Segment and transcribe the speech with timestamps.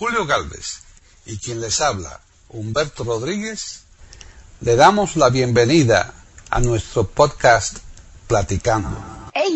[0.00, 0.80] Julio Galvez
[1.26, 3.82] y quien les habla, Humberto Rodríguez,
[4.62, 6.14] le damos la bienvenida
[6.48, 7.80] a nuestro podcast
[8.26, 9.09] Platicando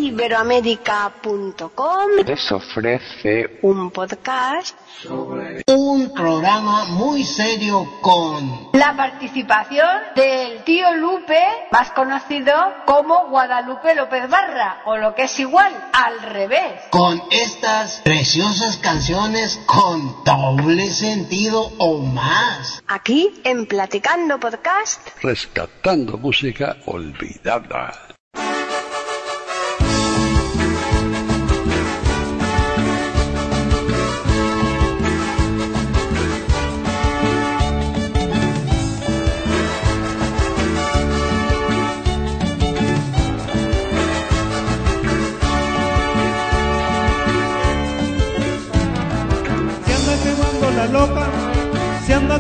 [0.04, 10.92] eiberoamérica.com les ofrece un podcast sobre un programa muy serio con la participación del tío
[10.94, 11.40] Lupe,
[11.72, 12.54] más conocido
[12.86, 16.82] como Guadalupe López Barra, o lo que es igual, al revés.
[16.90, 22.82] con estas preciosas canciones con doble sentido o más.
[22.88, 25.00] Aquí en Platicando Podcast.
[25.22, 28.13] rescatando música olvidada.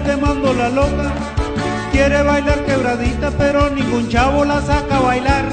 [0.04, 1.12] Quemando la loca.
[1.90, 5.44] Quiere bailar quebradita, pero ningún chavo la saca a bailar.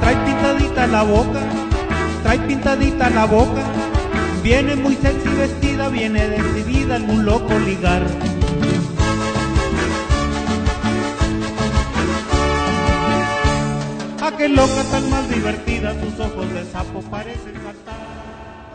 [0.00, 1.40] Trae pintadita la boca,
[2.22, 3.62] trae pintadita la boca.
[4.42, 8.02] Viene muy sexy vestida, viene decidida algún loco ligar.
[14.22, 18.17] A qué loca tan más divertida, sus ojos de sapo parecen saltar.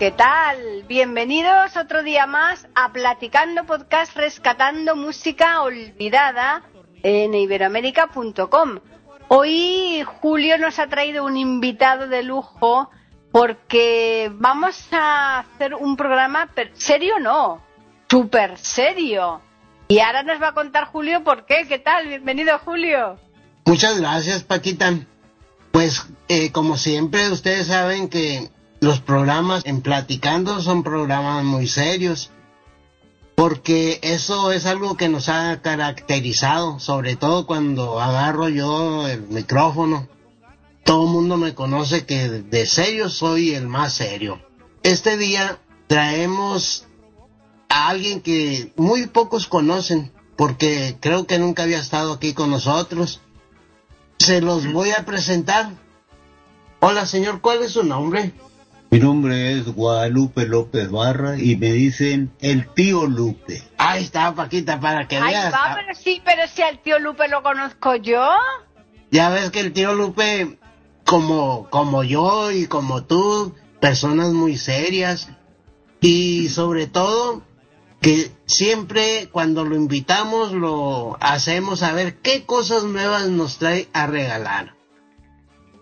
[0.03, 0.83] ¿Qué tal?
[0.85, 6.61] Bienvenidos otro día más a Platicando Podcast Rescatando Música Olvidada
[7.03, 8.79] en iberoamérica.com.
[9.29, 12.89] Hoy Julio nos ha traído un invitado de lujo
[13.31, 17.63] porque vamos a hacer un programa serio, no,
[18.09, 19.39] súper serio.
[19.87, 21.65] Y ahora nos va a contar Julio por qué.
[21.65, 22.09] ¿Qué tal?
[22.09, 23.17] Bienvenido Julio.
[23.63, 24.95] Muchas gracias, Paquita.
[25.71, 28.49] Pues, eh, como siempre, ustedes saben que
[28.83, 32.31] los programas en Platicando son programas muy serios,
[33.33, 40.09] porque eso es algo que nos ha caracterizado, sobre todo cuando agarro yo el micrófono.
[40.83, 44.41] Todo el mundo me conoce que de serio soy el más serio.
[44.83, 46.85] Este día traemos
[47.69, 53.21] a alguien que muy pocos conocen, porque creo que nunca había estado aquí con nosotros.
[54.19, 55.71] Se los voy a presentar.
[56.81, 58.33] Hola, señor, ¿cuál es su nombre?
[58.93, 63.63] Mi nombre es Guadalupe López Barra y me dicen el tío Lupe.
[63.79, 65.51] Ahí está, Paquita, para que Ahí veas.
[65.51, 68.23] va, pero sí, pero si al tío Lupe lo conozco yo.
[69.09, 70.59] Ya ves que el tío Lupe,
[71.07, 75.27] como, como yo y como tú, personas muy serias.
[75.99, 77.41] Y sobre todo,
[77.99, 84.05] que siempre cuando lo invitamos lo hacemos a ver qué cosas nuevas nos trae a
[84.05, 84.75] regalar.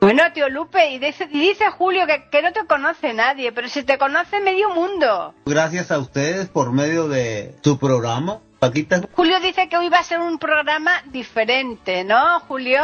[0.01, 3.69] Bueno, tío Lupe, y dice, y dice Julio que, que no te conoce nadie, pero
[3.69, 5.35] si te conoce medio mundo.
[5.45, 8.39] Gracias a ustedes por medio de su programa.
[8.57, 12.81] Paquita, Julio dice que hoy va a ser un programa diferente, ¿no, Julio?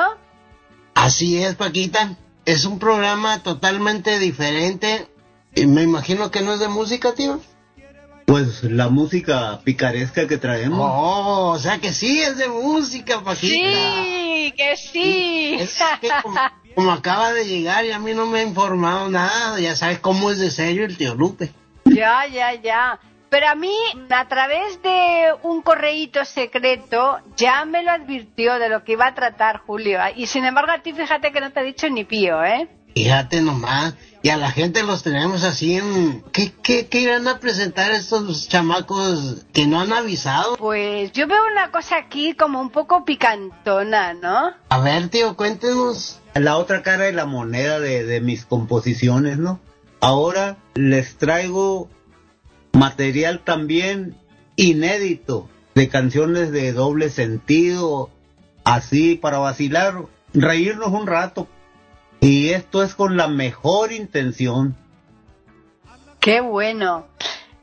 [0.94, 2.16] Así es, Paquita.
[2.45, 5.07] Es un programa totalmente diferente.
[5.55, 7.41] Y me imagino que no es de música, tío.
[8.25, 10.88] pues la música picaresca que traemos.
[10.91, 13.38] Oh, o sea que sí es de música, Paquita.
[13.47, 15.57] Sí, que sí.
[15.59, 16.39] Es que como,
[16.78, 20.30] como acaba de llegar y a mí no me ha informado nada, ya sabes cómo
[20.30, 21.50] es de serio el tío Lupe.
[21.86, 23.00] ya, ya, ya.
[23.30, 23.74] Pero a mí,
[24.12, 29.16] a través de un correíto secreto, ya me lo advirtió de lo que iba a
[29.16, 30.00] tratar Julio.
[30.16, 32.70] Y sin embargo, a ti fíjate que no te ha dicho ni pío, ¿eh?
[32.94, 36.23] Fíjate nomás, y a la gente los tenemos así en...
[36.31, 40.57] ¿Qué, qué, qué irán a presentar estos chamacos que no han avisado?
[40.57, 44.51] Pues yo veo una cosa aquí como un poco picantona, ¿no?
[44.69, 46.19] A ver, tío, cuéntenos.
[46.33, 49.59] La otra cara de la moneda de, de mis composiciones, ¿no?
[50.00, 51.89] Ahora les traigo
[52.73, 54.16] material también
[54.55, 58.09] inédito de canciones de doble sentido,
[58.63, 61.47] así para vacilar, reírnos un rato.
[62.22, 64.75] Y esto es con la mejor intención.
[66.19, 67.07] Qué bueno.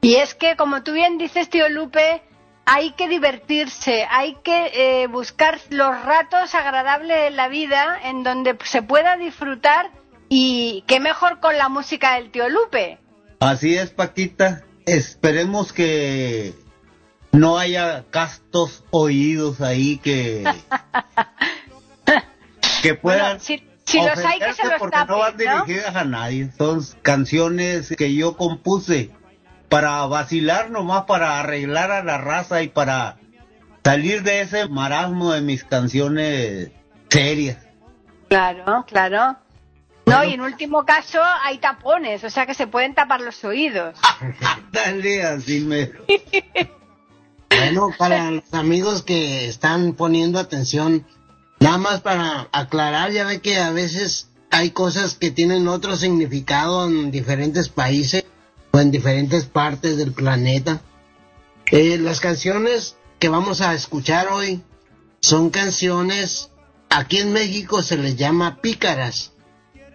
[0.01, 2.23] Y es que, como tú bien dices, tío Lupe,
[2.67, 8.57] hay que divertirse, hay que eh, buscar los ratos agradables de la vida en donde
[8.65, 9.91] se pueda disfrutar
[10.29, 12.99] y qué mejor con la música del tío Lupe.
[13.41, 14.63] Así es, Paquita.
[14.87, 16.55] Esperemos que
[17.33, 20.45] no haya castos oídos ahí que
[22.83, 25.65] que puedan Bueno, si los hay que se ofenderse los porque no van tapen, ¿no?
[25.65, 26.51] dirigidas a nadie.
[26.57, 29.11] Son canciones que yo compuse
[29.69, 33.17] para vacilar nomás, para arreglar a la raza y para
[33.83, 36.71] salir de ese marasmo de mis canciones
[37.09, 37.59] serias.
[38.29, 39.37] Claro, claro.
[40.07, 43.99] No, y en último caso hay tapones, o sea que se pueden tapar los oídos.
[44.73, 45.91] Dale así me...
[47.57, 51.07] Bueno, para los amigos que están poniendo atención,
[51.61, 56.87] nada más para aclarar, ya ve que a veces hay cosas que tienen otro significado
[56.87, 58.25] en diferentes países
[58.71, 60.81] o en diferentes partes del planeta.
[61.71, 64.63] Eh, las canciones que vamos a escuchar hoy
[65.21, 66.51] son canciones,
[66.91, 69.33] aquí en México se les llama pícaras.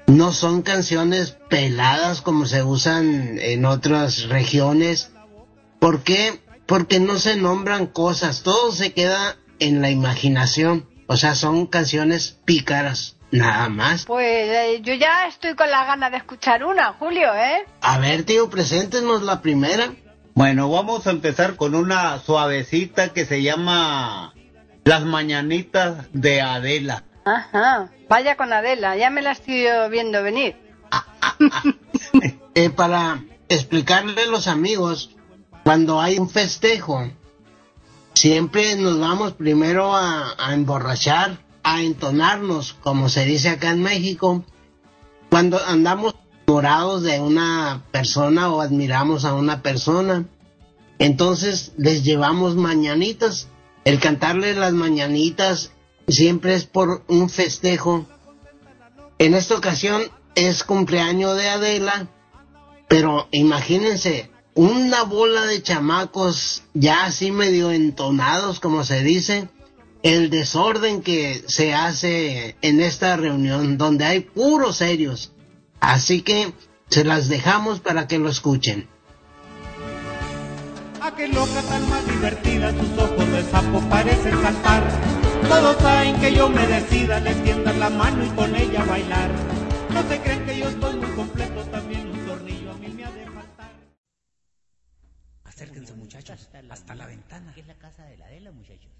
[0.07, 5.11] No son canciones peladas como se usan en otras regiones.
[5.79, 6.41] ¿Por qué?
[6.65, 10.89] Porque no se nombran cosas, todo se queda en la imaginación.
[11.11, 14.05] O sea, son canciones pícaras, nada más.
[14.05, 17.65] Pues eh, yo ya estoy con la gana de escuchar una, Julio, ¿eh?
[17.81, 19.91] A ver, tío, preséntenos la primera.
[20.35, 24.35] Bueno, vamos a empezar con una suavecita que se llama
[24.83, 27.05] Las Mañanitas de Adela.
[27.25, 30.57] Ajá, vaya con Adela, ya me la estoy viendo venir.
[32.55, 35.15] Eh, para explicarle a los amigos,
[35.63, 37.09] cuando hay un festejo,
[38.19, 44.43] siempre nos vamos primero a, emborrachar, a entonarnos, como se dice acá en México,
[45.29, 50.25] cuando andamos enamorados de una persona o admiramos a una persona.
[50.97, 53.47] Entonces les llevamos mañanitas.
[53.85, 55.71] El cantarle las mañanitas
[56.09, 58.05] siempre es por un festejo.
[59.17, 60.01] En esta ocasión
[60.35, 62.07] es cumpleaños de Adela,
[62.89, 69.47] pero imagínense, una bola de chamacos ya así medio entonados, como se dice,
[70.03, 75.31] el desorden que se hace en esta reunión, donde hay puros serios.
[75.79, 76.51] Así que
[76.89, 78.89] se las dejamos para que lo escuchen.
[80.99, 84.83] A qué loca tan más divertida, tus ojos de sapo parecen saltar.
[85.47, 89.31] Todos saben que yo me decida, les tiendan la mano y con ella bailar.
[89.93, 91.08] No se creen que yo estoy muy
[96.29, 97.51] muchachos, hasta la ventana.
[97.51, 98.91] Aquí es la casa de la Adela, muchachos.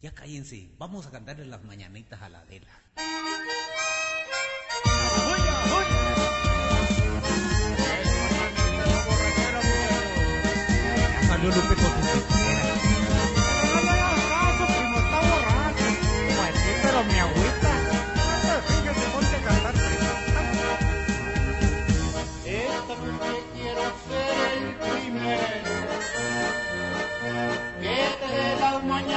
[0.00, 2.68] Ya cállense, vamos a cantarle las mañanitas a la Adela.
[11.10, 12.07] Ya salió Lupe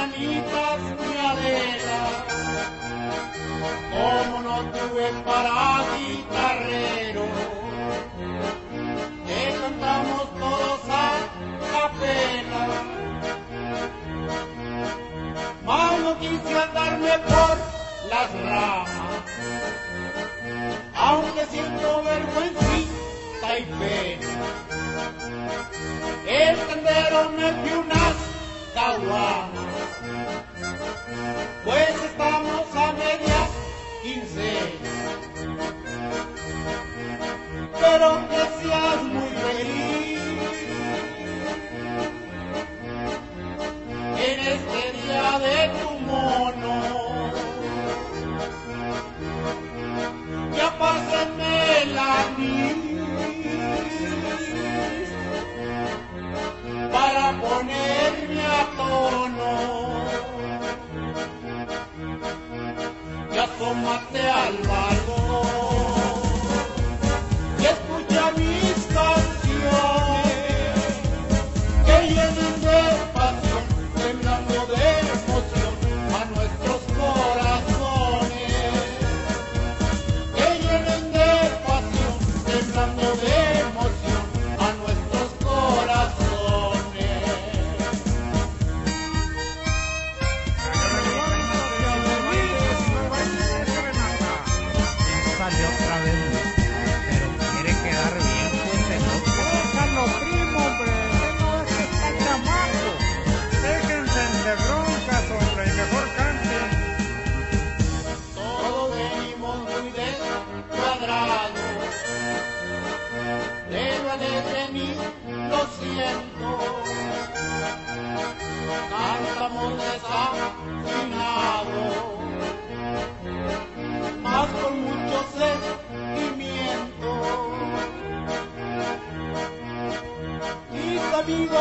[0.02, 0.80] mañanitas,
[1.30, 2.02] Adela.
[3.92, 7.24] Como no tuve para guitarrero,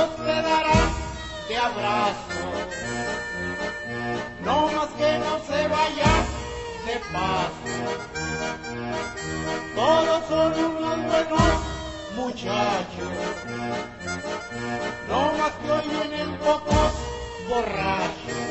[0.09, 0.89] te darán
[1.47, 2.41] de abrazo,
[4.43, 6.11] no más que no se vaya
[6.85, 7.71] de paso.
[9.75, 11.51] Todos son unos buenos
[12.15, 13.13] muchachos,
[15.07, 16.91] no más que hoy vienen pocos
[17.49, 18.41] borrachos,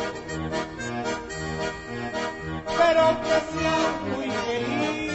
[2.78, 5.10] pero que sean muy feliz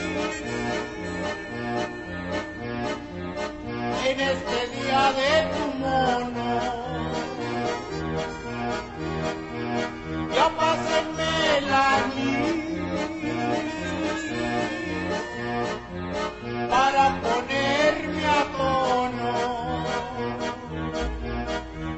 [4.16, 6.50] en este día de tu mono.
[10.34, 11.86] Ya pásenme la
[16.70, 19.34] para ponerme a tono.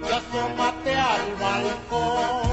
[0.01, 2.46] Y asómate al balcón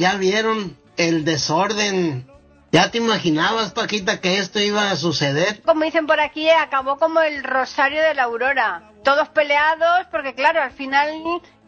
[0.00, 2.26] ya vieron el desorden.
[2.72, 5.60] ¿Ya te imaginabas, Paquita, que esto iba a suceder?
[5.62, 8.90] Como dicen por aquí, acabó como el rosario de la aurora.
[9.04, 11.10] Todos peleados, porque claro, al final,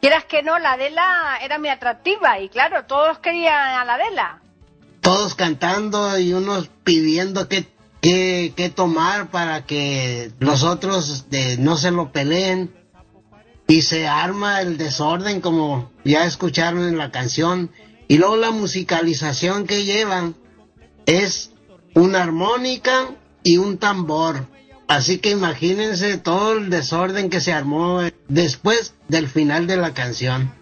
[0.01, 4.41] quieras que no, la Adela era muy atractiva y claro, todos querían a la Adela.
[5.01, 7.67] Todos cantando y unos pidiendo qué
[8.01, 12.75] qué qué tomar para que los otros eh, no se lo peleen.
[13.67, 17.71] Y se arma el desorden como ya escucharon en la canción.
[18.09, 20.35] Y luego la musicalización que llevan
[21.07, 21.53] es
[21.95, 23.11] una armónica
[23.43, 24.47] y un tambor.
[24.89, 29.95] Así que imagínense todo el desorden que se armó eh, después del final de la
[29.95, 30.53] canción.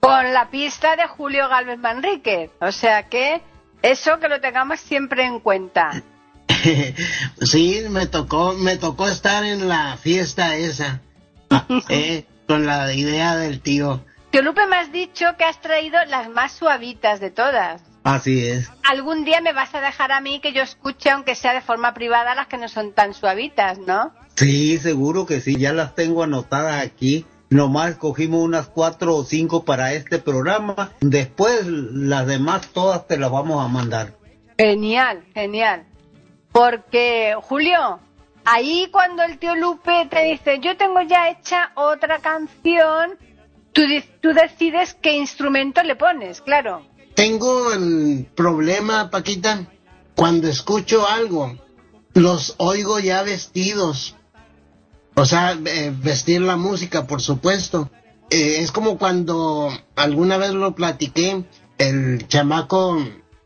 [0.00, 2.50] Con la pista de Julio Galvez Manrique.
[2.60, 3.42] O sea que
[3.82, 6.02] eso que lo tengamos siempre en cuenta.
[7.42, 11.00] sí, me tocó, me tocó estar en la fiesta esa,
[11.88, 14.04] eh, con la idea del tío.
[14.30, 17.82] Tío Lupe, me has dicho que has traído las más suavitas de todas.
[18.04, 18.70] Así es.
[18.84, 21.94] Algún día me vas a dejar a mí que yo escuche, aunque sea de forma
[21.94, 24.12] privada, las que no son tan suavitas, ¿no?
[24.36, 27.26] Sí, seguro que sí, ya las tengo anotadas aquí.
[27.50, 30.92] Nomás cogimos unas cuatro o cinco para este programa.
[31.00, 34.14] Después las demás todas te las vamos a mandar.
[34.56, 35.84] Genial, genial.
[36.52, 37.98] Porque, Julio,
[38.44, 43.18] ahí cuando el tío Lupe te dice, yo tengo ya hecha otra canción,
[43.72, 43.82] tú,
[44.32, 46.86] decides qué instrumento le pones, claro.
[47.14, 49.66] Tengo el problema, Paquita,
[50.14, 51.56] cuando escucho algo,
[52.14, 54.16] los oigo ya vestidos.
[55.14, 55.58] O sea,
[56.02, 57.90] vestir la música, por supuesto.
[58.30, 61.44] Eh, es como cuando alguna vez lo platiqué,
[61.78, 62.96] el chamaco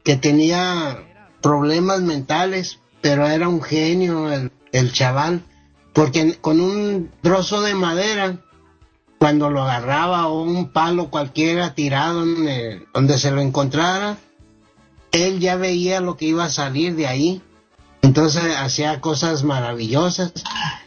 [0.04, 1.02] que tenía
[1.40, 5.42] problemas mentales, pero era un genio el, el chaval,
[5.94, 8.43] porque con un trozo de madera
[9.24, 14.18] cuando lo agarraba o un palo cualquiera tirado el- donde se lo encontrara,
[15.12, 17.40] él ya veía lo que iba a salir de ahí.
[18.02, 20.34] Entonces hacía cosas maravillosas.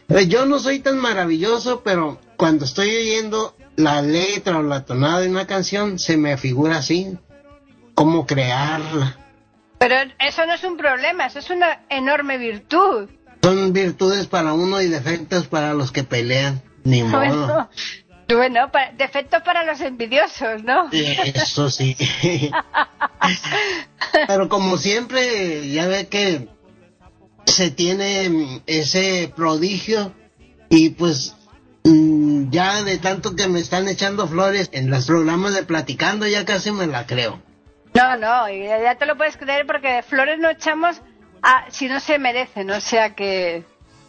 [0.08, 5.18] Eh, Yo no soy tan maravilloso, pero cuando estoy oyendo la letra o la tonada
[5.18, 7.18] de una canción, se me figura así,
[7.94, 9.16] cómo crearla.
[9.78, 13.08] Pero eso no es un problema, eso es una enorme virtud.
[13.42, 16.62] Son virtudes para uno y defectos para los que pelean.
[16.84, 17.18] Ni modo.
[17.18, 17.68] Bueno,
[18.34, 20.88] bueno, pa- defectos para los envidiosos, ¿no?
[20.92, 21.96] Eso sí.
[24.26, 26.48] Pero como siempre, ya ve que
[27.46, 30.12] se tiene mm, ese prodigio
[30.68, 31.34] y pues
[31.84, 36.44] mm, ya de tanto que me están echando flores en los programas de platicando ya
[36.44, 37.40] casi me la creo.
[37.94, 41.00] No, no, y ya te lo puedes creer porque de flores no echamos
[41.42, 43.64] a, si no se merecen, o sea que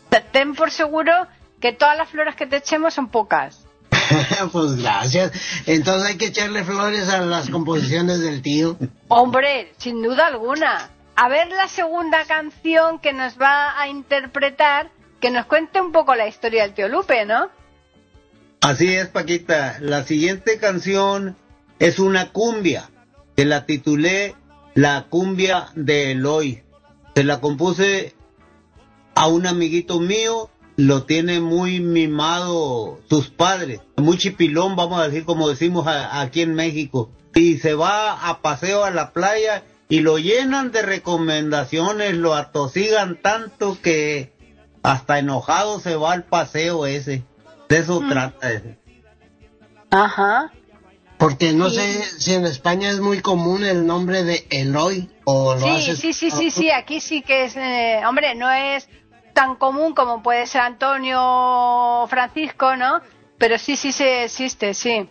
[0.10, 1.14] te- ten por seguro
[1.62, 3.66] que todas las flores que te echemos son pocas.
[4.51, 5.31] pues gracias.
[5.65, 8.77] Entonces hay que echarle flores a las composiciones del tío.
[9.08, 10.89] Hombre, sin duda alguna.
[11.15, 16.15] A ver la segunda canción que nos va a interpretar, que nos cuente un poco
[16.15, 17.50] la historia del tío Lupe, ¿no?
[18.62, 19.77] Así es, Paquita.
[19.81, 21.36] La siguiente canción
[21.79, 22.89] es una cumbia,
[23.36, 24.36] que la titulé
[24.75, 26.63] La cumbia de Eloy.
[27.15, 28.15] Se la compuse
[29.15, 30.50] a un amiguito mío
[30.82, 36.42] lo tiene muy mimado sus padres, muy chipilón, vamos a decir como decimos a- aquí
[36.42, 37.12] en México.
[37.36, 43.18] Y se va a paseo a la playa y lo llenan de recomendaciones, lo atosigan
[43.22, 44.32] tanto que
[44.82, 47.24] hasta enojado se va al paseo ese.
[47.68, 48.78] De eso trata ese.
[49.92, 50.52] Ajá.
[51.18, 51.76] Porque no Sí.
[51.76, 56.00] sé si en España es muy común el nombre de Eloy o lo Sí, haces.
[56.00, 58.88] sí, sí, sí, sí, aquí sí que es, eh, hombre, no es
[59.34, 63.02] tan común como puede ser Antonio o Francisco, ¿no?
[63.38, 65.10] Pero sí, sí, sí existe, sí.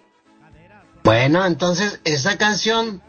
[1.03, 3.03] Bueno, entonces esta canción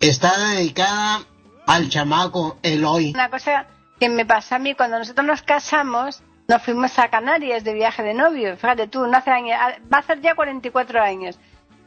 [0.00, 1.20] está dedicada
[1.66, 3.12] al chamaco Eloy.
[3.14, 3.66] Una cosa
[4.00, 8.02] que me pasa a mí, cuando nosotros nos casamos, nos fuimos a Canarias de viaje
[8.02, 9.58] de novio, fíjate tú, no hace años,
[9.92, 11.38] va a hacer ya 44 años.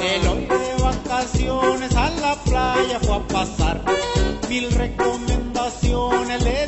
[0.00, 3.84] Eloy de vacaciones a la playa fue a pasar,
[4.48, 6.63] mil recomendaciones le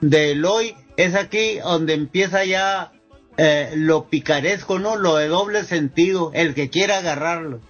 [0.00, 2.92] de Eloy es aquí donde empieza ya
[3.36, 4.96] eh, lo picaresco, ¿no?
[4.96, 7.60] Lo de doble sentido, el que quiera agarrarlo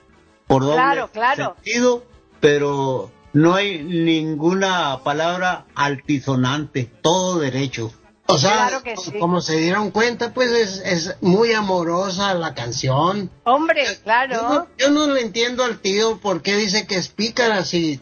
[0.46, 1.54] por doble Claro, claro.
[1.56, 2.04] sentido,
[2.40, 7.92] pero no hay ninguna palabra altisonante, todo derecho.
[8.30, 9.18] O sea, Claro sí.
[9.18, 13.30] como se dieron cuenta, pues es, es muy amorosa la canción.
[13.44, 14.66] Hombre, Yo no, claro.
[14.76, 18.00] yo no le entiendo al tío por qué dice que es pícara si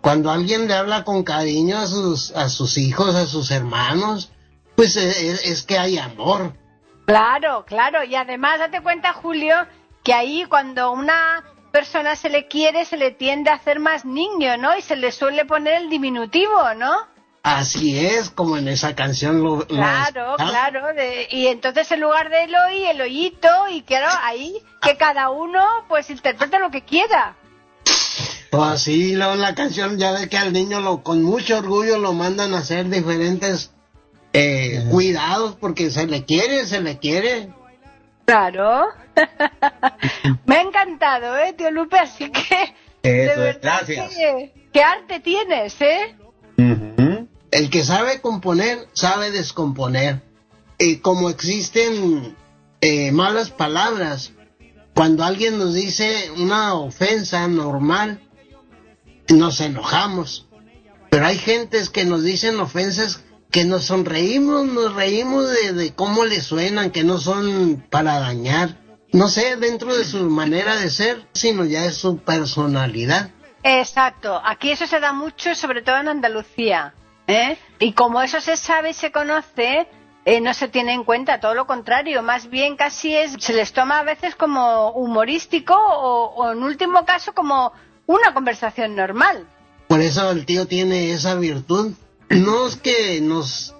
[0.00, 4.30] cuando alguien le habla con cariño a sus, a sus hijos, a sus hermanos,
[4.76, 6.54] pues es, es que hay amor.
[7.06, 8.04] Claro, claro.
[8.04, 9.54] Y además, date cuenta, Julio,
[10.04, 14.56] que ahí cuando una persona se le quiere, se le tiende a hacer más niño,
[14.56, 14.76] ¿no?
[14.76, 16.96] Y se le suele poner el diminutivo, ¿no?
[17.42, 19.66] Así es, como en esa canción lo...
[19.66, 20.92] Claro, claro.
[20.94, 25.64] de- y entonces en lugar de Eloy, el hoyito, y claro, ahí que cada uno
[25.88, 27.36] pues interprete lo que quiera.
[28.50, 32.12] Pues sí, luego la canción ya ve que al niño lo, con mucho orgullo lo
[32.14, 33.72] mandan a hacer diferentes
[34.32, 37.50] eh, cuidados porque se le quiere, se le quiere.
[38.24, 38.86] Claro.
[40.46, 41.98] Me ha encantado, ¿eh, tío Lupe?
[41.98, 42.74] Así que...
[43.02, 44.14] Eso verdad gracias.
[44.14, 46.14] que- ¿Qué arte tienes, eh?
[47.50, 50.20] El que sabe componer, sabe descomponer.
[50.78, 52.36] Y como existen
[52.82, 54.32] eh, malas palabras,
[54.94, 58.20] cuando alguien nos dice una ofensa normal,
[59.28, 60.46] nos enojamos.
[61.10, 66.40] Pero hay gentes que nos dicen ofensas que nos sonreímos, nos reímos de, cómo le
[66.40, 68.76] suenan, que no son para dañar.
[69.12, 73.30] No sé, dentro de su manera de ser, sino ya es su personalidad.
[73.62, 74.40] Exacto.
[74.44, 76.94] Aquí eso se da mucho, sobre todo en Andalucía.
[77.26, 77.56] ¿eh?
[77.78, 79.88] Y como eso se sabe y se conoce,
[80.26, 82.22] eh, no se tiene en cuenta, todo lo contrario.
[82.22, 87.32] Más bien casi es, se les toma a veces como humorístico o en último caso
[87.32, 87.72] como
[88.08, 89.46] una conversación normal.
[89.86, 91.92] Por eso el tío tiene esa virtud.
[92.30, 93.74] No es que nos,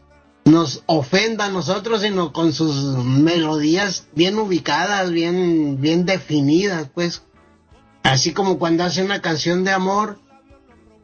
[0.44, 7.22] nos ofenda a nosotros, sino con sus melodías bien ubicadas, bien, bien definidas, pues.
[8.02, 10.18] Así como cuando hace una canción de amor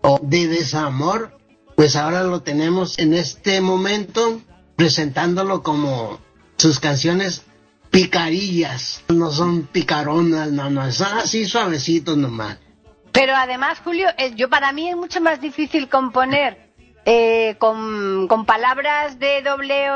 [0.03, 1.37] o de desamor,
[1.77, 4.41] pues ahora lo tenemos en este momento
[4.77, 6.21] presentándolo como
[6.57, 7.43] sus canciones
[7.91, 9.03] picarillas.
[9.09, 12.59] No son picaronas, no, no, son así suavecitos nomás.
[13.15, 16.59] Pero además, Julio, yo para mí es mucho más difícil componer
[17.07, 19.87] eh, con, con palabras de doble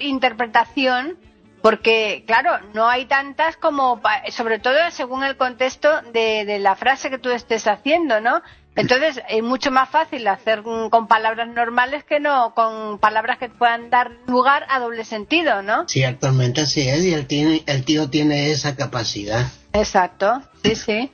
[0.00, 1.16] interpretación,
[1.62, 6.74] porque, claro, no hay tantas como, pa- sobre todo según el contexto de, de la
[6.76, 8.42] frase que tú estés haciendo, ¿no?
[8.76, 13.90] Entonces, es mucho más fácil hacer con palabras normales que no con palabras que puedan
[13.90, 15.88] dar lugar a doble sentido, ¿no?
[15.88, 19.46] Ciertamente así es, y el, tiene, el tío tiene esa capacidad.
[19.72, 21.12] Exacto, sí, sí.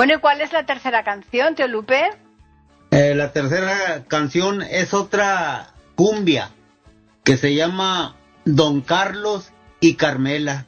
[0.00, 2.00] Bueno, ¿y cuál es la tercera canción, tío Lupe?
[2.90, 6.52] Eh, la tercera canción es otra cumbia
[7.22, 10.64] que se llama Don Carlos y Carmela.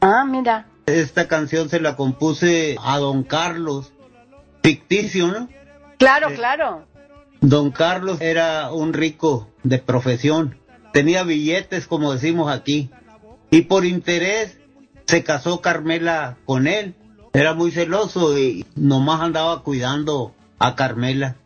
[0.00, 0.68] Ah, mira.
[0.86, 3.92] Esta canción se la compuse a Don Carlos,
[4.62, 5.50] ficticio, ¿no?
[5.98, 6.86] Claro, claro.
[7.42, 10.58] Don Carlos era un rico de profesión,
[10.94, 12.90] tenía billetes, como decimos aquí,
[13.50, 14.58] y por interés
[15.04, 16.94] se casó Carmela con él.
[17.36, 21.36] Era muy celoso y nomás andaba cuidando a Carmela.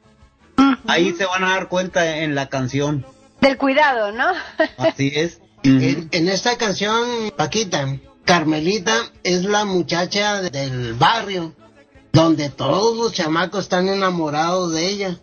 [0.86, 3.04] Ahí se van a dar cuenta en la canción.
[3.40, 4.26] Del cuidado, ¿no?
[4.78, 5.40] Así es.
[5.64, 11.54] En, en esta canción, Paquita, Carmelita es la muchacha del barrio,
[12.12, 15.18] donde todos los chamacos están enamorados de ella.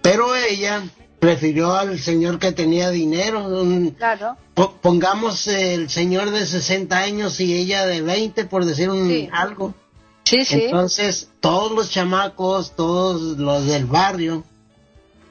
[0.00, 0.82] Pero ella
[1.30, 3.48] prefirió al señor que tenía dinero.
[3.48, 4.36] un- Claro.
[4.54, 9.28] po- pongamos el señor de 60 años y ella de 20, por decir un, Sí.
[9.32, 9.74] algo.
[10.22, 10.62] Sí, sí.
[10.66, 14.44] Entonces, todos los chamacos, todos los del barrio,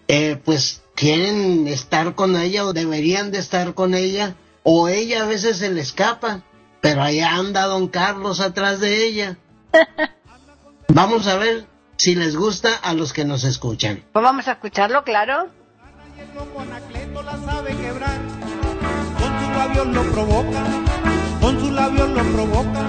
[0.09, 5.27] eh, pues quieren estar con ella o deberían de estar con ella, o ella a
[5.27, 6.41] veces se le escapa,
[6.81, 9.37] pero allá anda don Carlos atrás de ella.
[10.89, 14.03] Vamos a ver si les gusta a los que nos escuchan.
[14.11, 15.47] Pues vamos a escucharlo, claro.
[16.35, 18.19] Loco Anacleto la sabe quebrar.
[19.19, 20.63] Con sus labios lo provoca,
[21.39, 22.83] con sus labios lo provoca.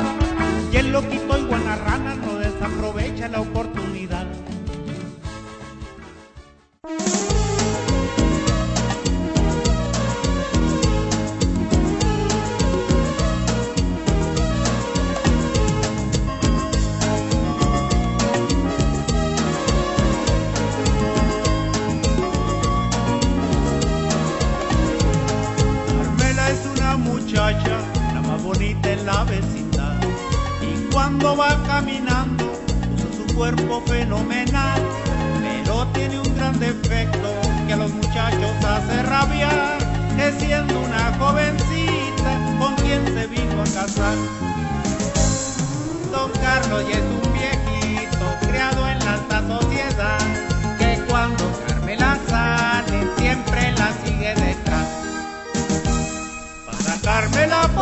[0.73, 4.27] Y el loquito y guanarrana no desaprovecha la oportunidad.
[26.97, 27.79] Muchacha,
[28.15, 29.97] la bonita en la vecindad.
[30.63, 32.45] Y cuando va caminando,
[32.95, 34.81] usa su cuerpo fenomenal,
[35.43, 37.29] pero tiene un gran defecto
[37.67, 39.79] que a los muchachos hace rabiar,
[40.17, 44.17] que siendo una jovencita con quien se vino a casar.
[46.11, 50.36] Don Carlos ya es un viejito criado en la alta sociedad,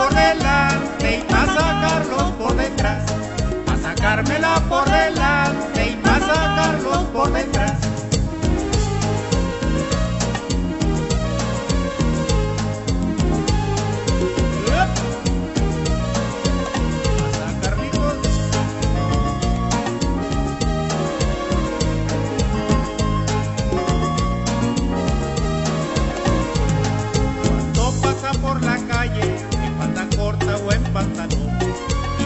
[0.04, 3.04] por delante y para sacarlos por detrás.
[3.64, 7.93] Para sacármela por delante y para sacarlos por detrás.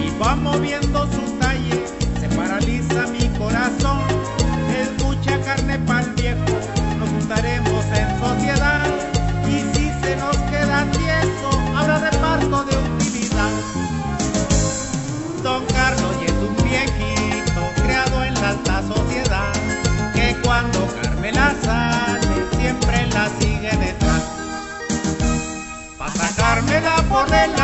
[0.01, 1.85] Y va moviendo su talle,
[2.21, 4.03] se paraliza mi corazón.
[4.79, 6.59] Es mucha carne para el viejo,
[6.99, 8.87] nos juntaremos en sociedad,
[9.47, 13.51] y si se nos queda tieso, habrá reparto de utilidad.
[15.43, 19.53] Don Carlos es un viejito creado en la alta sociedad,
[20.15, 22.21] que cuando Carmela sale,
[22.59, 24.23] siempre la sigue detrás.
[25.99, 27.58] Pa' sacármela por delante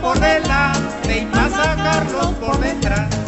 [0.00, 3.19] por delante y pa' sacarlos por detrás.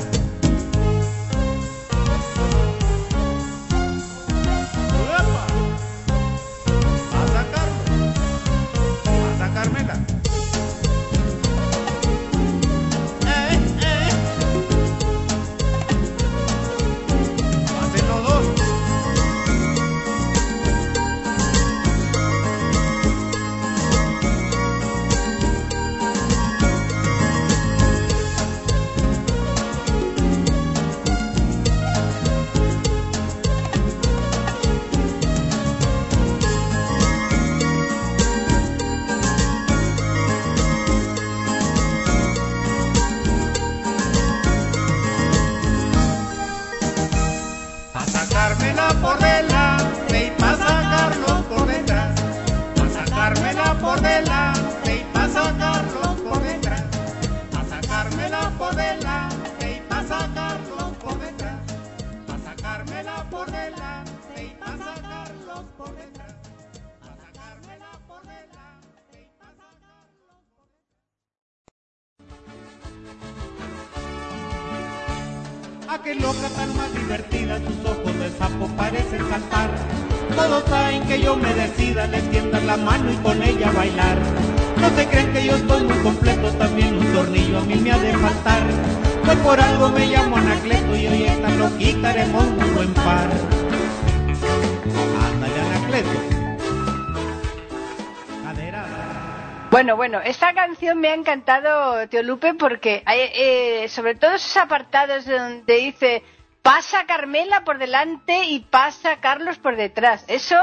[99.83, 104.57] Bueno, bueno, esta canción me ha encantado, Tío Lupe, porque hay, eh, sobre todo esos
[104.57, 106.23] apartados donde dice
[106.63, 110.25] pasa Carmela por delante y pasa Carlos por detrás.
[110.29, 110.55] Eso,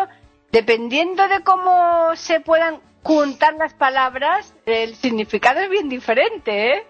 [0.53, 6.84] dependiendo de cómo se puedan juntar las palabras, el significado es bien diferente, ¿eh?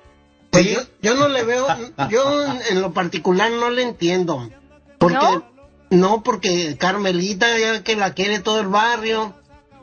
[0.51, 1.65] Pues yo, yo no le veo,
[2.11, 4.47] yo en, lo particular no le entiendo.
[4.99, 5.43] Porque, ¿No?
[5.89, 6.21] ¿No?
[6.21, 9.33] porque Carmelita ya que la quiere todo el barrio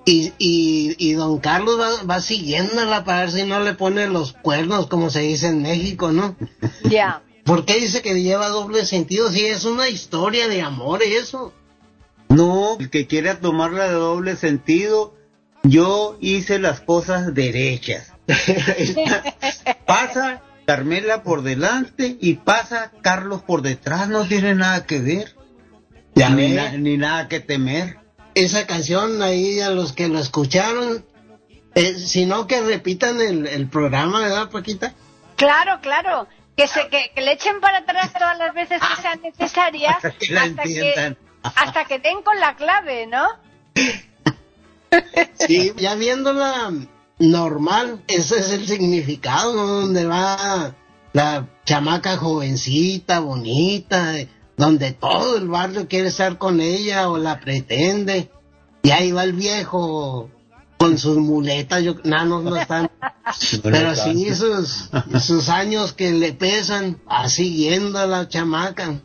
[0.06, 4.32] y, y, y don Carlos va, va siguiéndola para ver si no le pone los
[4.32, 6.34] cuernos, como se dice en México, ¿no?
[6.88, 7.22] Ya.
[7.44, 11.52] ¿Por qué dice que lleva doble sentido si es una historia de amor eso?
[12.28, 15.14] No, el que quiera tomarla de doble sentido,
[15.62, 18.12] yo hice las cosas derechas.
[19.86, 25.34] pasa Carmela por delante y pasa Carlos por detrás, no tiene nada que ver.
[26.14, 27.98] Ya ni, na- ni nada que temer.
[28.36, 31.06] Esa canción ahí a los que lo escucharon,
[31.74, 34.92] eh, sino que repitan el, el programa, ¿verdad, Paquita?
[35.36, 36.28] Claro, claro.
[36.54, 40.38] Que, se, que, que le echen para atrás todas las veces que sean necesarias que
[40.38, 43.26] hasta que, hasta que den con la clave, ¿no?
[45.38, 46.72] Sí, ya viéndola
[47.18, 49.66] normal, ese es el significado, ¿no?
[49.66, 50.74] Donde va
[51.14, 54.14] la chamaca jovencita, bonita,
[54.56, 58.30] donde todo el barrio quiere estar con ella o la pretende.
[58.82, 60.30] Y ahí va el viejo
[60.78, 62.90] con sus muletas, yo, nanos no están,
[63.62, 64.90] pero sí sus,
[65.22, 69.00] sus años que le pesan, va siguiendo a la chamaca.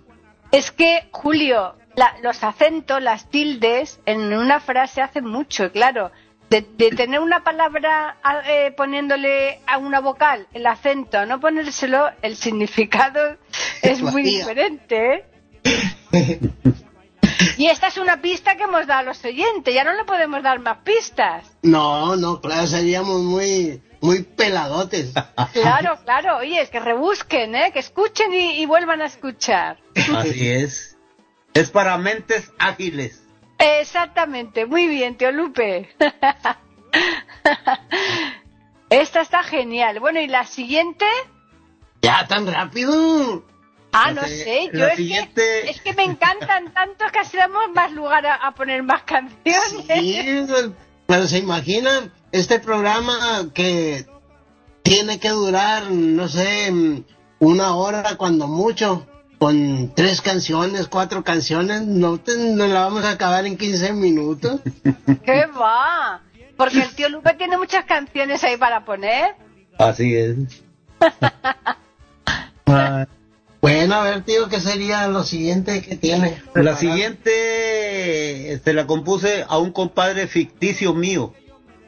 [0.51, 6.11] Es que, Julio, la- los acentos, las tildes, en una frase hacen mucho, claro.
[6.49, 12.35] de, de tener una palabra eh, poniéndole a una vocal el acento, no ponérselo, el
[12.35, 13.37] significado
[13.81, 15.13] es muy diferente.
[15.15, 15.25] ¿eh?
[17.57, 20.41] Y esta es una pista que hemos dado a los oyentes, ya no le podemos
[20.41, 21.45] dar más pistas.
[21.61, 25.13] No, no, claro, seríamos muy, muy peladotes.
[25.53, 27.71] Claro, claro, oye, es que rebusquen, ¿eh?
[27.71, 29.77] que escuchen y, y vuelvan a escuchar.
[30.15, 30.97] Así es.
[31.53, 33.23] Es para mentes ágiles.
[33.57, 35.89] Exactamente, muy bien, tío Lupe.
[38.89, 39.99] Esta está genial.
[39.99, 41.05] Bueno, ¿y la siguiente?
[42.01, 43.45] Ya, tan rápido.
[43.93, 47.61] Ah, no sé, yo es, siguiente- que, es que me encantan tanto que así damos
[47.75, 49.61] más lugar a, a poner más canciones.
[49.87, 50.45] Sí,
[51.05, 54.05] pero se imaginan este programa que
[54.83, 57.03] tiene que durar, no sé,
[57.39, 63.11] una hora cuando mucho, con tres canciones, cuatro canciones, no, te- no la vamos a
[63.11, 64.61] acabar en 15 minutos.
[65.25, 66.21] ¿Qué va?
[66.55, 69.35] Porque el tío Lupe tiene muchas canciones ahí para poner.
[69.77, 70.35] Así es.
[73.61, 76.41] Bueno, a ver, tío, ¿qué sería lo siguiente que tiene?
[76.55, 81.33] La siguiente se la compuse a un compadre ficticio mío.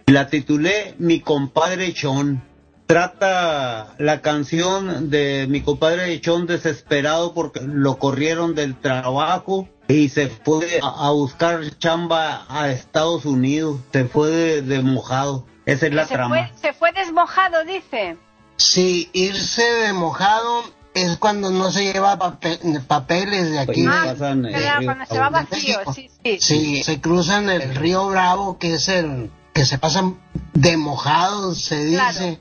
[0.06, 2.44] La titulé Mi compadre Chon.
[2.86, 10.28] Trata la canción de mi compadre Chon desesperado porque lo corrieron del trabajo y se
[10.28, 13.80] fue a, a buscar chamba a Estados Unidos.
[13.92, 15.48] Se fue de, de mojado.
[15.66, 16.50] Esa es la se, trama.
[16.50, 18.18] fue, se fue desmojado, dice.
[18.58, 23.84] Sí, irse de mojado es cuando no se lleva pape- papeles de aquí.
[23.84, 25.48] Pues, Ah, pasan, eh, río cuando se va Bravo.
[25.50, 26.38] vacío, sí, sí.
[26.40, 30.20] Sí, se cruzan el río Bravo, que es el que se pasan
[30.54, 32.40] de mojados, se dice,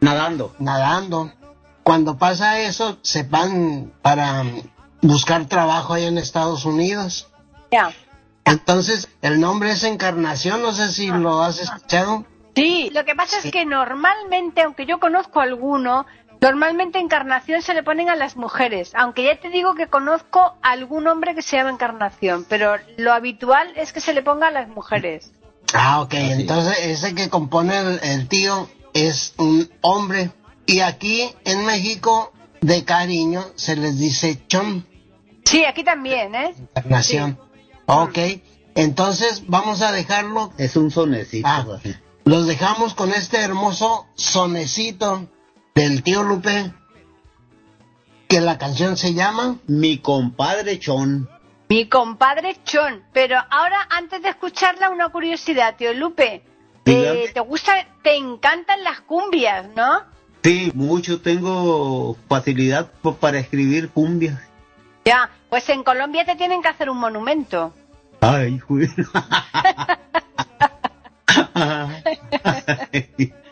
[0.00, 0.54] Nadando.
[0.58, 1.32] nadando.
[1.82, 4.44] Cuando pasa eso, se van para
[5.02, 7.28] buscar trabajo allá en Estados Unidos.
[7.72, 7.90] Ya.
[8.44, 12.24] Entonces, el nombre es Encarnación, no sé si lo has escuchado.
[12.54, 13.48] Sí, lo que pasa Sí.
[13.48, 16.06] es que normalmente, aunque yo conozco alguno,
[16.40, 21.06] normalmente Encarnación se le ponen a las mujeres, aunque ya te digo que conozco algún
[21.06, 24.68] hombre que se llama Encarnación, pero lo habitual es que se le ponga a las
[24.68, 25.32] mujeres.
[25.74, 30.30] Ah, ok, entonces ese que compone el, el tío es un hombre.
[30.66, 34.86] Y aquí en México, de cariño, se les dice chon.
[35.44, 36.54] Sí, aquí también, ¿eh?
[36.74, 37.38] Encarnación.
[37.86, 38.18] Ok,
[38.74, 40.52] entonces vamos a dejarlo.
[40.58, 41.48] Es un sonecito.
[41.48, 41.64] Ah,
[42.24, 45.26] los dejamos con este hermoso sonecito
[45.74, 46.72] del tío Lupe,
[48.28, 51.28] que la canción se llama Mi compadre Chon.
[51.68, 53.02] Mi compadre Chon.
[53.12, 56.44] Pero ahora, antes de escucarla, una curiosidad, tío Lupe.
[56.84, 60.02] Eh, ¿Te gusta, te encantan las cumbias, no?
[60.42, 64.40] Sí, mucho tengo facilidad para escribir cumbias.
[65.04, 67.74] Ya, pues en Colombia te tienen que hacer un monumento.
[68.20, 68.60] Ay.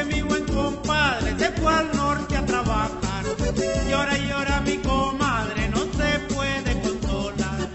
[0.00, 3.24] que mi buen compadre se fue al norte a trabajar.
[3.88, 7.68] Llora y llora mi comadre, no se puede consolar.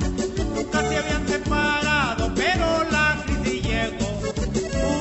[0.71, 4.07] Casi habían separado, pero la crisis llegó.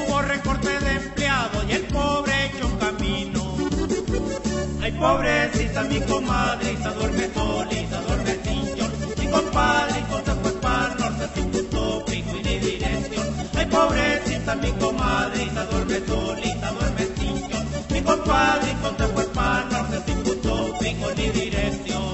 [0.07, 3.57] Hubo recorte de empleados y el pobre hecho camino.
[4.83, 8.93] Ay, pobrecita mi comadrita, duerme solita, duerme sin John.
[9.19, 13.27] Mi compadrito se fue para norte sin punto fijo y ni dirección.
[13.57, 16.95] Ay, pobrecita mi comadrita, duerme solita, duerme.
[16.95, 17.14] Mi compadrito
[18.99, 22.05] se fue para el norte sin punto fijo ni dirección.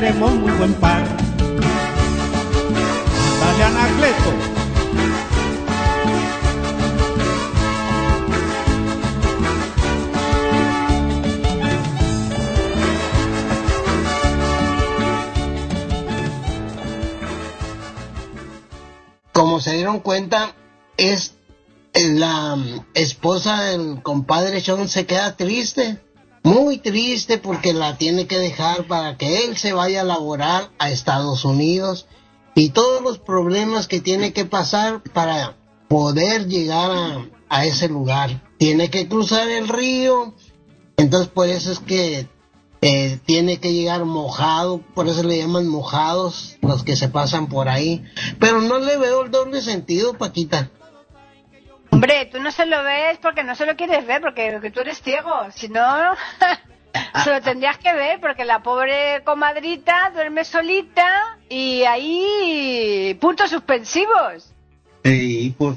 [0.00, 1.04] Lo quitaremos muy buen par.
[19.32, 20.54] Como se dieron cuenta,
[20.96, 21.34] es
[21.94, 25.98] la mm, esposa del compadre Sean se queda triste,
[26.42, 30.90] muy triste porque la tiene que dejar para que él se vaya a laborar a
[30.90, 32.06] Estados Unidos
[32.54, 35.56] y todos los problemas que tiene que pasar para
[35.88, 36.90] poder llegar
[37.48, 38.42] a, ese lugar.
[38.58, 40.34] Tiene que cruzar el río,
[40.96, 42.28] entonces por eso es que
[42.80, 47.68] eh, tiene que llegar mojado, por eso le llaman mojados los que se pasan por
[47.68, 48.04] ahí.
[48.38, 50.70] Pero no le veo el doble sentido, Paquita.
[51.90, 55.00] Hombre, tú no se lo ves porque no se lo quieres ver, porque, tú eres
[55.02, 55.46] ciego.
[55.54, 56.14] Si no,
[57.24, 64.52] se lo tendrías que ver, porque la pobre comadrita duerme solita y ahí puntos suspensivos.
[65.04, 65.76] Sí, pues,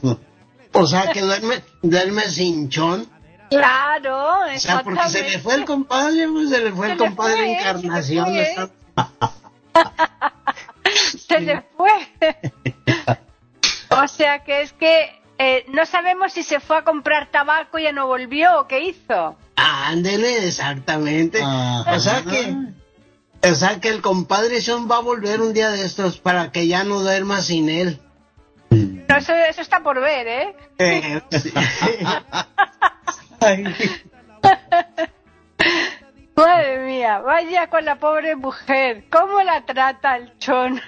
[0.74, 3.08] O sea, que duerme, duerme sin chón.
[3.50, 5.40] Claro, O sea, porque se le exactamente.
[5.40, 8.26] fue el compadre, pues se le fue Se el compadre fue, Encarnación.
[8.26, 8.70] se le está-
[11.28, 11.92] Se le fue.
[13.90, 17.84] o sea que es que eh, no sabemos si se fue a comprar tabaco y
[17.84, 19.38] ya no volvió o qué hizo.
[19.56, 21.42] Ándele, exactamente.
[21.42, 21.96] Ajá.
[21.96, 22.56] O sea que,
[23.50, 26.68] o sea que el compadre Sean va a volver un día de estos para que
[26.68, 28.00] ya no duerma sin él.
[28.70, 30.56] No, eso, eso está por ver, ¿eh?
[30.80, 31.54] Eh, sí.
[36.36, 39.06] Madre mía, vaya con la pobre mujer.
[39.12, 40.82] ¿Cómo la trata el chon?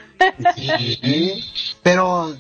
[0.56, 1.44] Sí.
[1.84, 2.36] Pero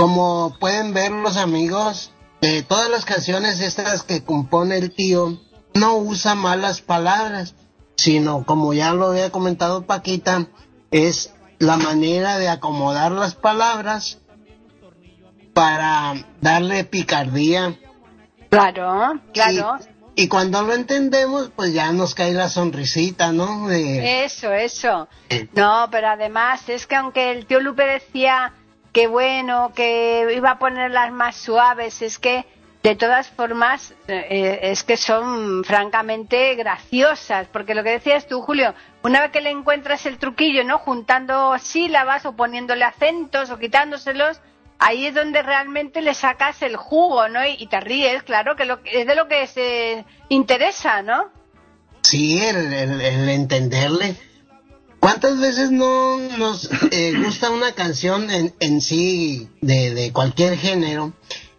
[0.00, 5.38] como pueden ver los amigos, eh, todas las canciones estas que compone el tío
[5.74, 7.54] no usa malas palabras,
[7.96, 10.46] sino como ya lo había comentado Paquita,
[10.90, 14.16] es la manera de acomodar las palabras
[15.52, 17.76] para darle picardía.
[18.48, 19.78] Claro, claro.
[20.16, 23.68] Y, y cuando lo entendemos, pues ya nos cae la sonrisita, ¿no?
[23.68, 25.08] De- Eso, eso.
[25.52, 28.54] No, pero además es que aunque el tío Lupe decía
[28.92, 32.44] que bueno, que iba a ponerlas más suaves, es que
[32.82, 38.74] de todas formas eh, es que son francamente graciosas, porque lo que decías tú, Julio,
[39.02, 40.78] una vez que le encuentras el truquillo, ¿no?
[40.78, 44.40] Juntando sílabas o poniéndole acentos o quitándoselos,
[44.78, 47.46] ahí es donde realmente le sacas el jugo, ¿no?
[47.46, 51.28] Y, te ríes, claro, que lo, es de lo que se interesa, ¿no?
[52.02, 54.16] Sí, el- el entenderle.
[55.00, 61.14] ¿Cuántas veces no nos eh, gusta una canción en, en sí de, de cualquier género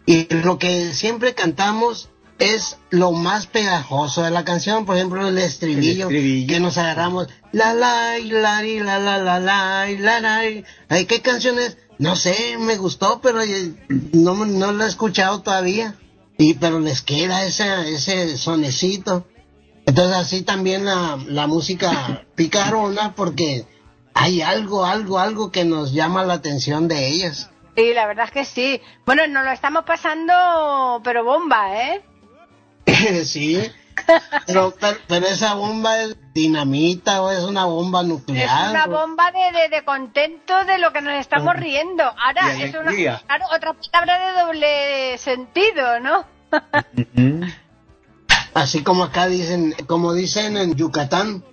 [0.05, 4.85] y lo que siempre cantamos es lo más pegajoso de la canción?
[4.85, 6.47] Por ejemplo, el estribillo, El estribillo.
[6.53, 11.05] que nos agarramos la la y la la la la la y la la.
[11.05, 11.77] ¿qué canciones?
[11.97, 13.73] No sé, me gustó, pero eh,
[14.13, 15.95] no, no la he escuchado todavía.
[16.37, 19.27] Y pero les queda ese, ese sonecito.
[19.85, 23.65] Entonces así también la, la música picarona porque
[24.13, 27.49] hay algo, algo, algo que nos llama la atención de ellas.
[27.75, 28.81] Sí, la verdad es que sí.
[29.05, 32.01] Bueno, nos lo estamos pasando, pero bomba, ¿eh?
[33.25, 33.61] sí,
[34.47, 38.71] pero, pero, pero esa bomba es dinamita o es una bomba Es nuclear.
[38.71, 42.03] una o- bomba de, de, de contento de lo que nos estamos riendo.
[42.03, 42.91] Ahora, es una,
[43.55, 46.25] otra palabra de doble sentido, ¿no?
[48.53, 51.43] Así como acá dicen, como dicen en Yucatán,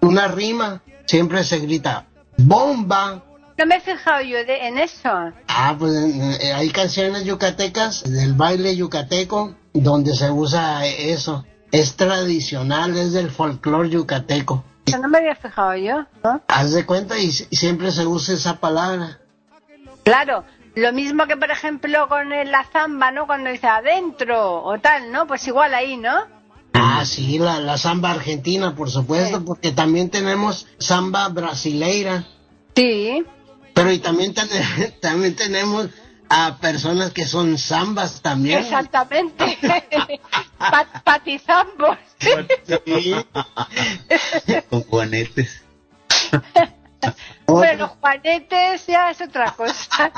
[0.00, 2.06] una rima, siempre se grita
[2.38, 3.22] bomba.
[3.58, 5.08] No me he fijado yo de- en eso.
[5.48, 11.44] Ah, pues eh, hay canciones yucatecas del baile yucateco donde se usa eso.
[11.72, 14.62] Es tradicional, es del folclore yucateco.
[14.84, 16.42] Eso no me había fijado yo, ¿no?
[16.48, 19.18] Haz de cuenta y, y siempre se usa esa palabra.
[20.04, 20.44] Claro,
[20.76, 23.26] lo mismo que por ejemplo con el- la zamba, ¿no?
[23.26, 25.26] Cuando dice adentro o tal, ¿no?
[25.26, 26.12] Pues igual ahí, ¿no?
[26.78, 32.24] Ah, sí, la, la samba argentina, por supuesto, porque también tenemos samba brasileira.
[32.74, 33.24] Sí.
[33.74, 34.48] Pero y también, ten-
[35.00, 35.88] también tenemos
[36.28, 38.58] a personas que son zambas también.
[38.58, 39.58] Exactamente.
[40.58, 41.96] Pa- patizambos.
[42.18, 43.14] Sí.
[44.70, 45.62] Con juanetes.
[47.46, 50.10] Pero los juanetes ya es otra cosa.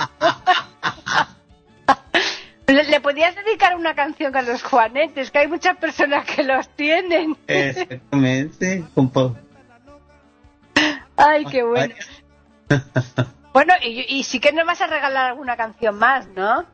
[2.68, 6.68] Le, le podías dedicar una canción a los juanetes, que hay muchas personas que los
[6.76, 7.36] tienen.
[7.46, 8.84] Exactamente.
[8.94, 9.34] compa.
[11.16, 11.94] Ay, qué bueno.
[13.52, 16.64] Bueno, y, y sí que nos vas a regalar alguna canción más, ¿no?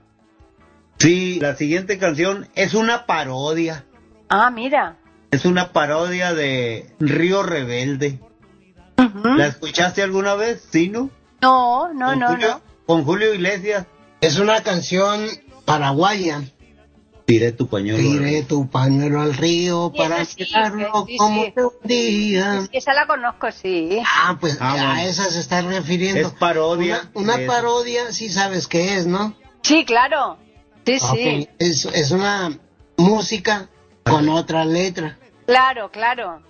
[0.98, 3.84] Sí, la siguiente canción es una parodia.
[4.28, 4.96] Ah, mira.
[5.30, 8.20] Es una parodia de Río Rebelde.
[8.96, 10.66] ¿La escuchaste alguna vez?
[10.70, 11.10] ¿Sí, no?
[11.40, 12.62] No, no, Con no, Julio- no.
[12.86, 13.86] Con Julio Iglesias.
[14.20, 15.26] Es una canción
[15.64, 16.42] paraguaya.
[17.26, 18.02] Tiré tu pañuelo.
[18.02, 21.52] Tiré tu pañuelo al río Sí, para esa sí, sí, como sí.
[21.54, 22.60] te hundía.
[22.62, 23.98] Sí, esa la conozco, sí.
[24.04, 25.00] Ah, pues Ah, a bueno.
[25.08, 26.28] esa se está refiriendo.
[26.28, 27.08] Es parodia.
[27.14, 29.34] Una, una parodia, sí sabes qué es, ¿no?
[29.62, 30.36] Sí, claro.
[30.84, 31.38] Sí, sí.
[31.44, 32.58] Ok, Es, es una
[32.98, 33.70] música
[34.04, 35.16] con otra letra.
[35.46, 36.42] Claro, claro.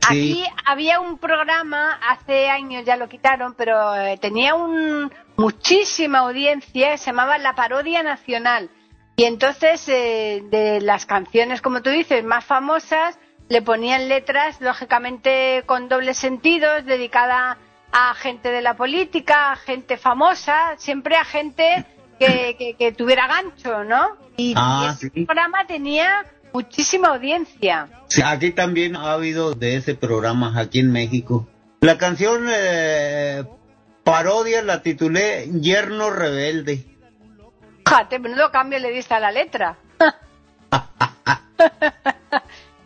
[0.00, 0.42] Sí.
[0.42, 6.96] Aquí había un programa, hace años ya lo quitaron, pero eh, tenía un, muchísima audiencia,
[6.96, 8.70] se llamaba La Parodia Nacional.
[9.16, 13.18] Y entonces, eh, de las canciones, como tú dices, más famosas,
[13.48, 17.58] le ponían letras, lógicamente, con dobles sentidos, dedicada
[17.90, 21.84] a gente de la política, a gente famosa, siempre a gente
[22.18, 24.16] que, que- que tuviera gancho, ¿no?
[24.36, 25.24] Y, Ah, y ese sí.
[25.24, 27.88] programa tenía muchísima audiencia.
[28.08, 31.48] Sí, aquí también ha habido de ese programa, aquí en México.
[31.80, 33.44] La canción eh,
[34.04, 36.84] parodia la titulé Yerno Rebelde.
[37.86, 39.78] Fíjate, menudo cambio le diste a la letra.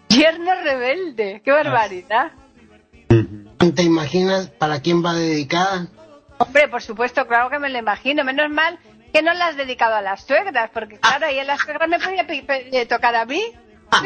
[0.09, 2.33] Yerno rebelde, qué barbaridad.
[3.09, 5.89] ¿Te imaginas para quién va dedicada?
[6.39, 8.25] Hombre, por supuesto, claro que me lo imagino.
[8.25, 8.79] Menos mal
[9.13, 11.99] que no la has dedicado a las suegras, porque claro, ahí a las suegras me
[12.01, 13.43] podía pe- tocar a mí.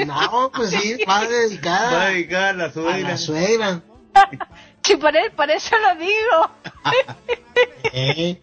[0.06, 3.08] No, pues sí, va dedicada Va dedicada a la a suegra.
[3.08, 3.80] la suegra.
[4.82, 6.50] Sí, por, e- por eso lo digo.
[7.92, 8.40] ¿eh?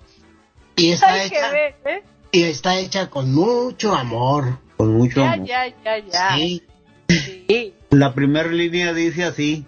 [0.75, 2.03] Y está Hay hecha, ver, ¿eh?
[2.33, 4.59] y está hecha con mucho amor.
[4.75, 5.47] Con mucho Ya, amor.
[5.47, 6.35] ya, ya, ya.
[6.35, 6.63] Sí.
[7.07, 7.73] Sí.
[7.91, 9.65] La primera línea dice así.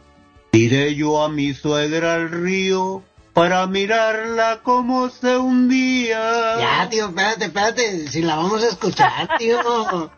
[0.51, 3.03] Tiré yo a mi suegra al río
[3.35, 6.57] para mirarla como se hundía.
[6.57, 9.59] Ya, tío, espérate, espérate, si la vamos a escuchar, tío.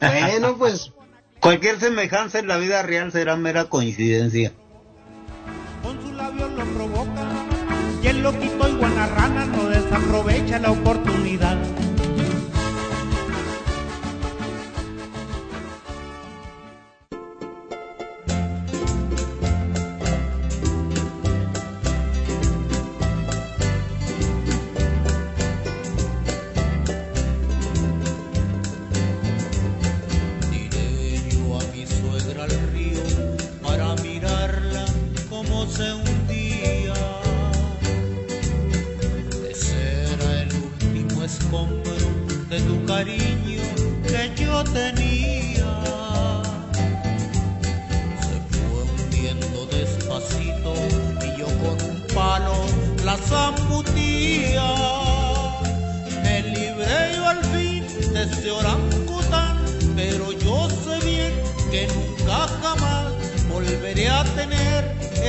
[0.00, 0.92] bueno, pues
[1.40, 4.52] Cualquier semejanza en la vida real será mera coincidencia.
[5.82, 7.28] con sus labios lo provoca
[8.02, 11.56] y el loquito igual la rana no desaprovecha la oportunidad.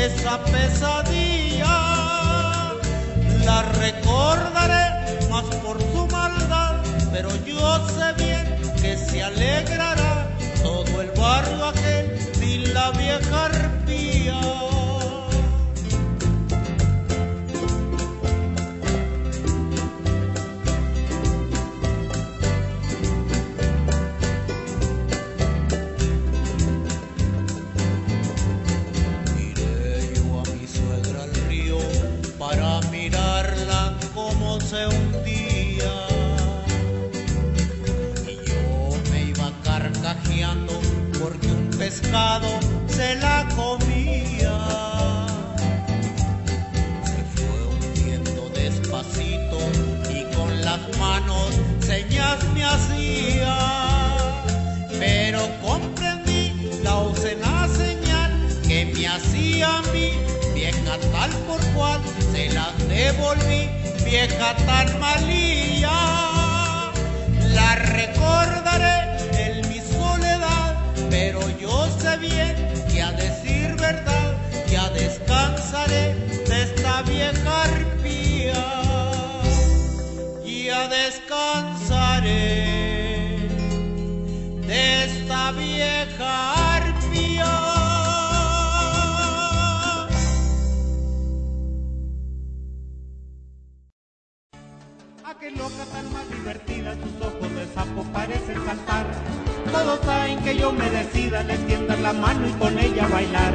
[0.06, 1.78] Esa pesadilla.
[3.46, 6.76] La recordaré más por su maldad,
[7.12, 8.46] pero yo sé bien
[8.82, 10.28] que se alegrará
[10.64, 14.40] todo el barrio aquel sin la vieja arpía.
[34.70, 35.94] Se hundía.
[38.28, 40.80] Y yo me iba carcajeando
[41.20, 42.48] porque un pescado
[42.88, 44.58] se la comía.
[47.04, 49.58] Se fue hundiendo despacito
[50.14, 51.50] y con las manos
[51.80, 53.58] señas me hacía.
[55.00, 58.32] Pero comprendí la obscena señal
[58.68, 60.12] que me hacía a mí,
[60.54, 62.00] vieja tal por cual
[62.32, 63.79] se la devolví,
[64.40, 64.90] vieja tan.
[67.54, 70.76] La recordaré en mi soledad,
[71.10, 72.56] pero yo sé bien
[72.92, 74.38] que a decir verdad,
[74.70, 76.14] ya descansaré
[76.48, 78.64] de esta vieja arpía.
[80.70, 82.30] Ya descansaré
[84.68, 86.59] de esta vieja
[100.60, 103.54] yo me decida, les tiendan la mano y con ella bailar.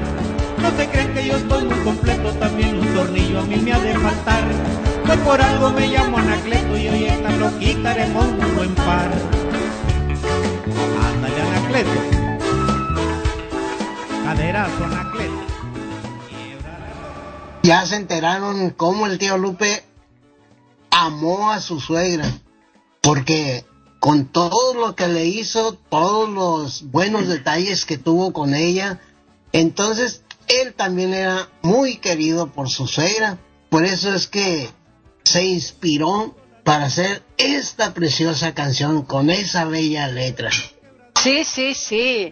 [0.61, 3.79] No se creen que yo estoy muy completo, también un tornillo a mí me ha
[3.79, 4.45] de faltar.
[5.05, 9.11] Pues por algo me llamo Anacleto y hoy esta loquita haremos un buen par.
[11.07, 11.91] Ándale Anacleto.
[14.25, 15.45] Caderazo Anacleto.
[17.63, 19.85] Ya se enteraron cómo el tío Lupe
[20.91, 22.27] amó a su suegra,
[23.03, 23.65] porque
[24.05, 29.01] con todo lo que le hizo, todos los buenos detalles que tuvo con ella,
[29.51, 33.39] entonces él también era muy querido por su suegra,
[33.71, 34.69] por eso es que
[35.23, 40.51] se inspiró para hacer esta preciosa canción con esa bella letra.
[41.15, 42.31] Sí, sí, sí.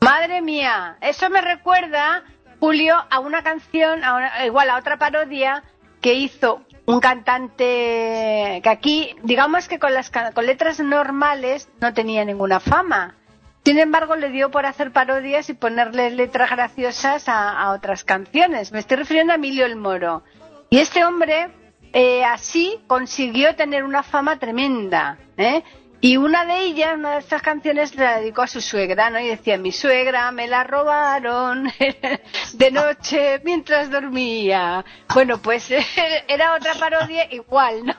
[0.00, 2.24] Madre mía, eso me recuerda,
[2.58, 5.62] Julio, a una canción, a una- igual a otra parodia
[6.00, 12.24] que hizo un cantante que aquí, digamos que con las con letras normales no tenía
[12.24, 13.16] ninguna fama.
[13.64, 18.72] Sin embargo, le dio por hacer parodias y ponerle letras graciosas a, a otras canciones.
[18.72, 20.24] Me estoy refiriendo a Emilio el Moro.
[20.68, 21.50] Y este hombre
[21.92, 25.18] eh, así consiguió tener una fama tremenda.
[25.36, 25.62] ¿eh?
[26.04, 29.20] Y una de ellas, una de estas canciones, la dedicó a su suegra, ¿no?
[29.20, 31.70] Y decía, mi suegra me la robaron
[32.54, 34.84] de noche mientras dormía.
[35.14, 35.70] Bueno, pues
[36.28, 37.94] era otra parodia igual, ¿no?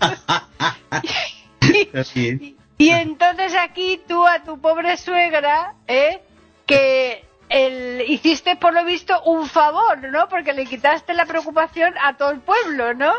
[2.76, 6.20] Y entonces aquí tú a tu pobre suegra, ¿eh?
[6.66, 10.28] que el, hiciste por lo visto un favor, ¿no?
[10.28, 13.14] Porque le quitaste la preocupación a todo el pueblo, ¿no?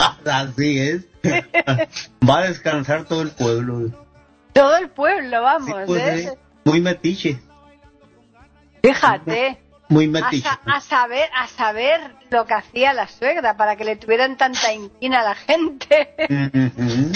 [0.24, 1.06] Así es.
[2.28, 3.90] Va a descansar todo el pueblo.
[4.52, 6.24] Todo el pueblo, Sí, vamos, pues, ¿eh?
[6.32, 7.40] eh, muy metiche,
[8.82, 10.42] Fíjate, muy a, metiche.
[10.48, 14.72] sa- a saber, a saber lo que hacía la suegra para que le tuvieran tanta
[14.72, 16.14] inquina a la gente.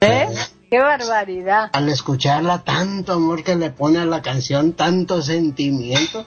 [0.00, 0.28] ¿Eh?
[0.70, 1.70] ¡Qué barbaridad!
[1.72, 6.26] Al escucharla, tanto amor que le pone a la canción, tanto sentimiento,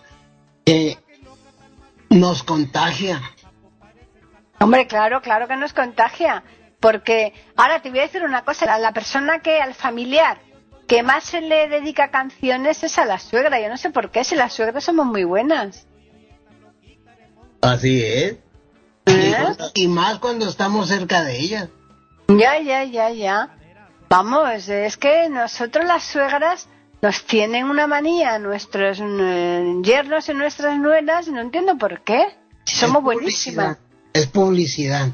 [0.64, 0.98] que
[2.10, 3.22] nos contagia.
[4.66, 6.44] Hombre, claro, claro que nos contagia.
[6.80, 10.40] Porque ahora te voy a decir una cosa, a la persona que, al familiar
[10.88, 13.60] que más se le dedica canciones es a la suegra.
[13.62, 15.86] Yo no sé por qué, si las suegras somos muy buenas.
[17.62, 18.38] Así es.
[19.06, 19.36] ¿Eh?
[19.76, 21.70] Y más cuando estamos cerca de ella.
[22.28, 23.56] Ya, ya, ya, ya.
[24.10, 26.68] Vamos, es que nosotros las suegras
[27.02, 32.36] nos tienen una manía, nuestros eh, yernos y nuestras nueras, y no entiendo por qué.
[32.66, 33.78] Si somos buenísimas.
[34.16, 35.08] Publicidad, Es publicidad.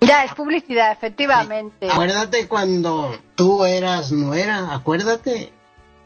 [0.00, 1.88] Ya, es publicidad, efectivamente.
[1.90, 5.52] Acuérdate cuando tú eras nuera, acuérdate.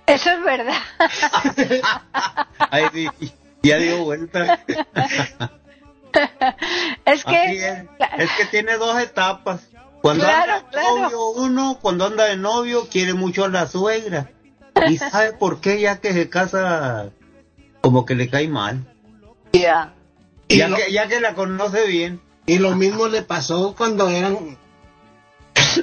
[0.06, 0.78] Eso es verdad.
[2.70, 3.08] Ay, sí,
[3.62, 4.60] ya dio vuelta.
[7.04, 7.68] es que...
[7.68, 7.84] es.
[8.18, 9.60] Es que tiene dos etapas.
[10.00, 10.96] Cuando Claro, anda de claro.
[11.02, 14.30] novio uno, cuando anda de novio, quiere mucho a la suegra.
[14.88, 17.10] Y sabe por qué, ya que se casa,
[17.80, 18.86] como que le cae mal.
[19.52, 19.94] Ya.
[20.46, 22.20] Y Ya lo- que, ya que la conoce bien.
[22.48, 24.56] Y lo mismo le pasó cuando eran,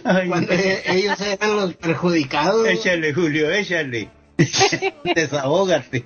[0.03, 2.67] Ay, cuando e- ellos eran los perjudicados.
[2.67, 4.09] échale, Julio, échale.
[5.15, 6.03] Desahógate.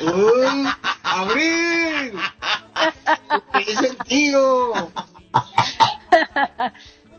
[0.00, 0.68] Uy,
[1.02, 2.12] ¡Abril!
[3.52, 4.72] ¿Qué es el tío?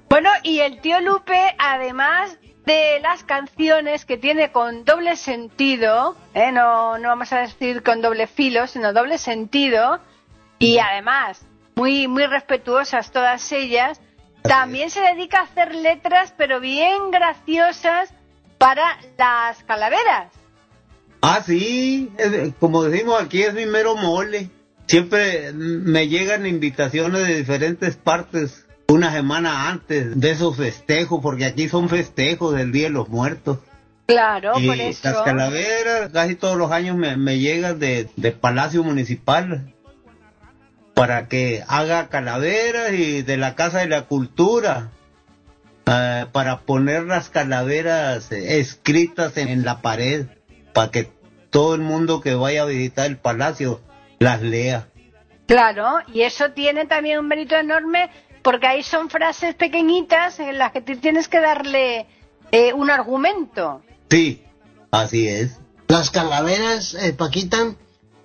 [0.09, 6.51] Bueno, y el tío Lupe, además de las canciones que tiene con doble sentido, ¿eh?
[6.51, 9.99] no, no vamos a decir con doble filo, sino doble sentido,
[10.57, 11.41] y además
[11.79, 14.01] muy, muy respetuosas todas ellas,
[14.41, 18.13] también se dedica a hacer letras, pero bien graciosas
[18.57, 20.33] para las calaveras.
[21.21, 22.11] Ah, sí,
[22.59, 24.49] como decimos aquí es mi mero mole.
[24.87, 31.69] Siempre me llegan invitaciones de diferentes partes una semana antes de esos festejos, porque aquí
[31.69, 33.59] son festejos del Día de los Muertos.
[34.05, 35.07] Claro, y por eso.
[35.07, 39.73] las calaveras casi todos los años me, me llegan de, de Palacio Municipal
[40.99, 44.89] para que haga calaveras y de la Casa de la Cultura
[45.85, 50.25] eh, para poner las calaveras eh, escritas en, en la pared
[50.73, 51.09] para que
[51.51, 53.79] todo el mundo que vaya a visitar el palacio
[54.19, 54.89] las lea.
[55.45, 58.09] Claro, y eso tiene también un mérito enorme
[58.43, 62.07] porque ahí son frases pequeñitas en las que tú tienes que darle
[62.51, 63.83] eh, un argumento.
[64.09, 64.43] Sí,
[64.91, 65.61] así es.
[65.87, 67.73] Las calaveras, eh, Paquita,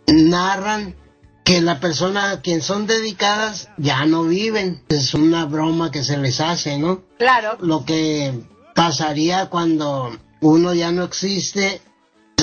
[0.08, 0.96] narran
[1.44, 4.82] que la persona a quien son dedicadas ya no viven.
[4.88, 7.02] Es una broma que se les hace, ¿no?
[7.18, 8.32] Claro, Lo que
[8.74, 11.80] pasaría cuando uno ya no existe,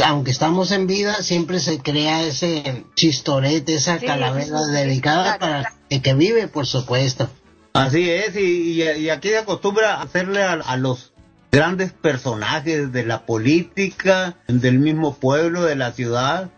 [0.06, 5.24] aunque estamos en vida, siempre se crea ese chistorete, esa Sí, calavera sí, sí, dedicada
[5.38, 5.39] claro.
[5.39, 7.30] para el que vive, por supuesto.
[7.74, 11.12] Así es, y, y- y aquí se acostumbra a hacerle a, a los
[11.52, 16.49] grandes personajes de la política, del mismo pueblo, de la ciudad,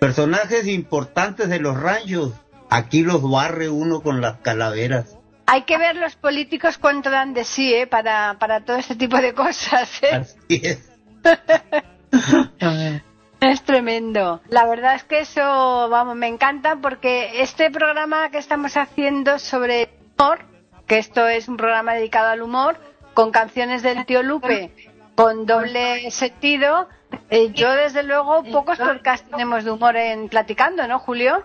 [0.00, 2.32] personajes importantes de los ranchos.
[2.70, 5.16] Aquí los barre uno con las calaveras.
[5.46, 7.86] hay que ver los políticos cuánto dan de sí, ¿eh?
[7.86, 10.14] Para, para todo este tipo de cosas, ¿eh?
[10.14, 10.90] Así es.
[13.40, 14.42] Es tremendo.
[14.48, 15.40] La verdad es que eso,
[15.88, 19.88] vamos, me encanta porque este programa que estamos haciendo sobre
[20.18, 20.40] humor,
[20.86, 22.76] que esto es un programa dedicado al humor,
[23.14, 24.89] con canciones del tío Lupe,
[25.20, 26.88] con doble sentido,
[27.28, 31.44] eh, yo desde luego pocos podcasts tenemos de humor en platicando, ¿no, Julio?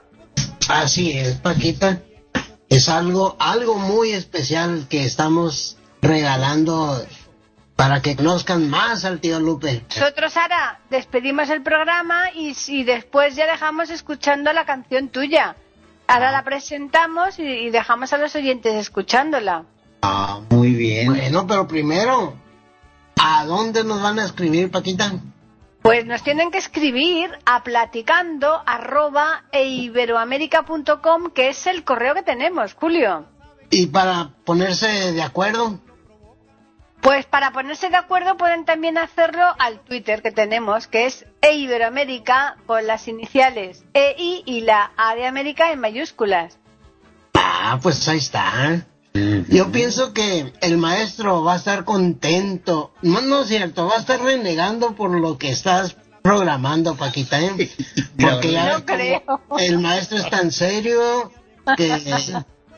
[0.69, 1.99] Así es, Paquita.
[2.69, 7.05] Es algo, algo muy especial que estamos regalando
[7.75, 9.83] para que conozcan más al tío Lupe.
[9.89, 15.57] Nosotros ahora despedimos el programa y, y después ya dejamos escuchando la canción tuya.
[16.07, 19.65] Ahora la presentamos y, y dejamos a los oyentes escuchándola.
[20.01, 21.07] Ah, muy bien.
[21.07, 22.35] Bueno, pero primero,
[23.25, 25.11] ¿a dónde nos van a escribir, Paquita?
[25.81, 32.23] Pues nos tienen que escribir a platicando arroba e iberoamérica.com, que es el correo que
[32.23, 33.25] tenemos, Julio.
[33.71, 35.79] Y para ponerse de acuerdo,
[37.01, 41.53] Pues para ponerse de acuerdo pueden también hacerlo al Twitter que tenemos, que es e
[41.55, 46.57] iberoamérica con las iniciales EI y la A de América en mayúsculas.
[47.33, 48.85] ah, pues ahí está.
[49.49, 52.91] Yo pienso que el maestro va a estar contento.
[53.01, 57.39] No, no es cierto, va a estar renegando por lo que estás programando, Paquita.
[57.41, 57.69] ¿eh?
[58.19, 59.21] Porque ya No creo.
[59.57, 61.31] el maestro es tan serio
[61.77, 62.01] que,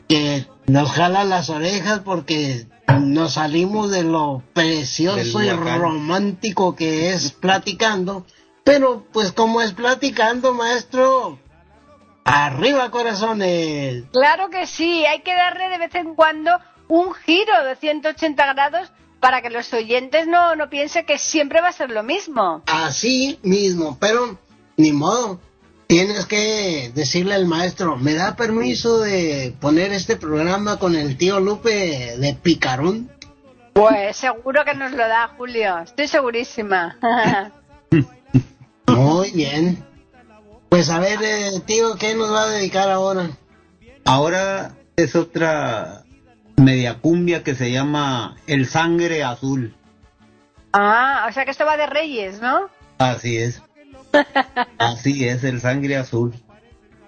[0.06, 2.66] que nos jala las orejas porque
[3.00, 8.26] nos salimos de lo precioso y romántico que es platicando.
[8.64, 11.38] Pero pues como es platicando, maestro,
[12.28, 14.04] arriba corazones.
[14.12, 16.50] Claro que sí, hay que darle de vez en cuando
[16.88, 21.68] un giro de 180 grados para que los oyentes no, no piensen que siempre va
[21.68, 22.62] a ser lo mismo.
[22.66, 24.38] Así mismo, pero
[24.76, 25.40] ni modo.
[25.86, 31.40] Tienes que decirle al maestro, ¿me da permiso de poner este programa con el tío
[31.40, 33.10] Lupe de Picarón?
[33.72, 35.78] Pues seguro que nos lo da, Julio.
[35.78, 36.98] Estoy segurísima.
[38.86, 39.87] Muy bien.
[40.68, 43.30] Pues a ver, eh, tío, ¿qué nos va a dedicar ahora?
[44.04, 46.04] Ahora es otra
[46.56, 49.74] media cumbia que se llama El Sangre Azul.
[50.72, 52.68] ah, o sea que esto va de Reyes, ¿no?
[52.98, 53.62] Así es.
[54.78, 56.34] Así es, el sangre azul.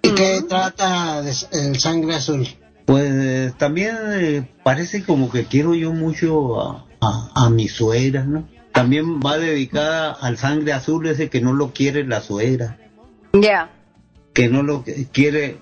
[0.02, 2.46] ¿Y qué trata de el sangre azul?
[2.84, 8.24] Pues eh, también eh, parece como que quiero yo mucho a, a, a mi suegra,
[8.24, 8.46] ¿no?
[8.72, 12.78] También va dedicada al sangre azul ese que no lo quiere la suegra,
[13.32, 13.70] Ya.
[14.32, 15.58] que no lo que- quiere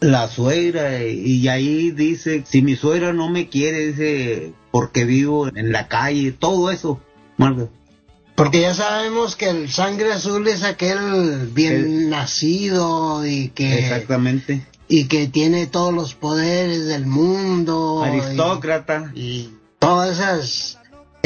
[0.00, 5.72] la suegra y ahí dice, si mi suegra no me quiere, dice, porque vivo en
[5.72, 7.00] la calle, todo eso.
[8.34, 14.64] Porque ya sabemos que el sangre azul es aquel bien nacido y que Exactamente.
[14.88, 18.02] y que tiene todos los poderes del mundo.
[18.04, 19.10] y- Aristócrata.
[19.14, 19.50] y
[19.80, 20.78] todas esas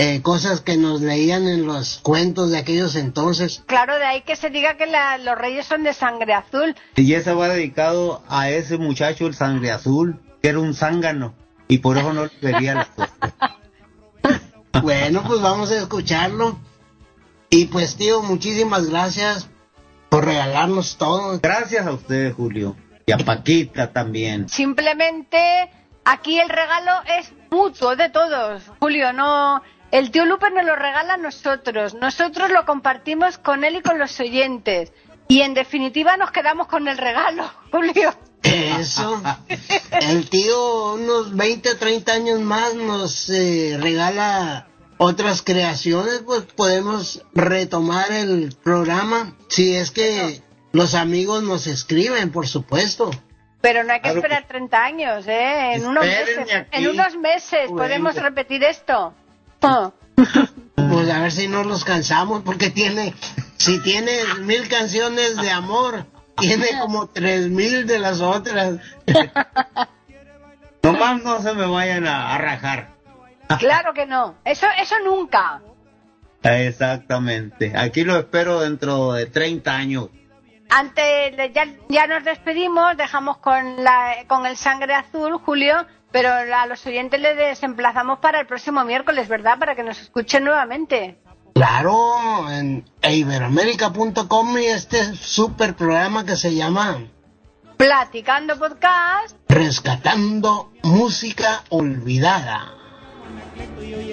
[0.04, 3.62] eh, cosas que nos leían en los cuentos de aquellos entonces.
[3.66, 6.74] Claro, de ahí que se diga que la- los Reyes son de sangre azul.
[6.96, 11.34] Y ese va dedicado a ese muchacho, el sangre azul, que era un zángano.
[11.68, 13.56] Y por eso no le quería la suegra.
[14.82, 16.58] Bueno, pues vamos a escucharlo.
[17.50, 19.48] Y pues tío, muchísimas gracias
[20.08, 21.38] por regalarnos todo.
[21.42, 22.74] Gracias a ustedes, Julio.
[23.06, 24.48] Y a Paquita también.
[24.48, 25.38] Simplemente
[26.04, 29.12] aquí el regalo es mutuo de todos, Julio.
[29.12, 29.62] No,
[29.92, 31.94] el tío Lupe nos lo regala a nosotros.
[31.94, 34.92] Nosotros lo compartimos con él y con los oyentes.
[35.28, 38.12] Y en definitiva nos quedamos con el regalo, Julio.
[38.42, 39.22] Eso.
[39.92, 44.66] El tío unos 20 o 30 años más nos eh, regala
[44.98, 52.48] otras creaciones, pues podemos retomar el programa si es que los amigos nos escriben, por
[52.48, 53.10] supuesto.
[53.60, 55.74] Pero no hay que Claro esperar 30 años, ¿eh?
[55.74, 59.14] En unos meses, en unos meses podemos repetir esto.
[60.74, 63.14] Pues a ver si no nos cansamos, porque tiene,
[63.56, 66.06] si tiene mil canciones de amor,
[66.36, 68.78] tiene como tres mil de las otras.
[70.82, 72.90] Nomás no se me vayan a, a rajar.
[73.58, 74.34] Claro que no.
[74.44, 75.60] Eso, eso nunca.
[76.42, 77.72] Exactamente.
[77.76, 80.08] Aquí lo espero dentro de 30 años.
[80.70, 86.30] Antes de- ya, ya nos despedimos, dejamos con, la, con el sangre azul, Julio, pero
[86.30, 89.58] a los oyentes les desemplazamos para el próximo miércoles, ¿verdad?
[89.58, 91.18] Para que nos escuchen nuevamente.
[91.54, 97.04] Claro, en iberoamérica.com y este super programa que se llama
[97.76, 99.36] Platicando Podcast.
[99.48, 102.74] Rescatando Música Olvidada.
[103.80, 104.12] Y hoy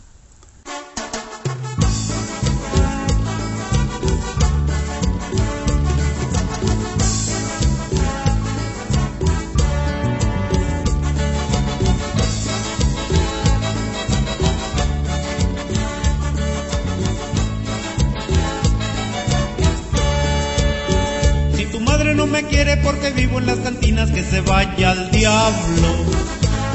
[22.83, 26.05] porque vivo en las cantinas, que se vaya al diablo.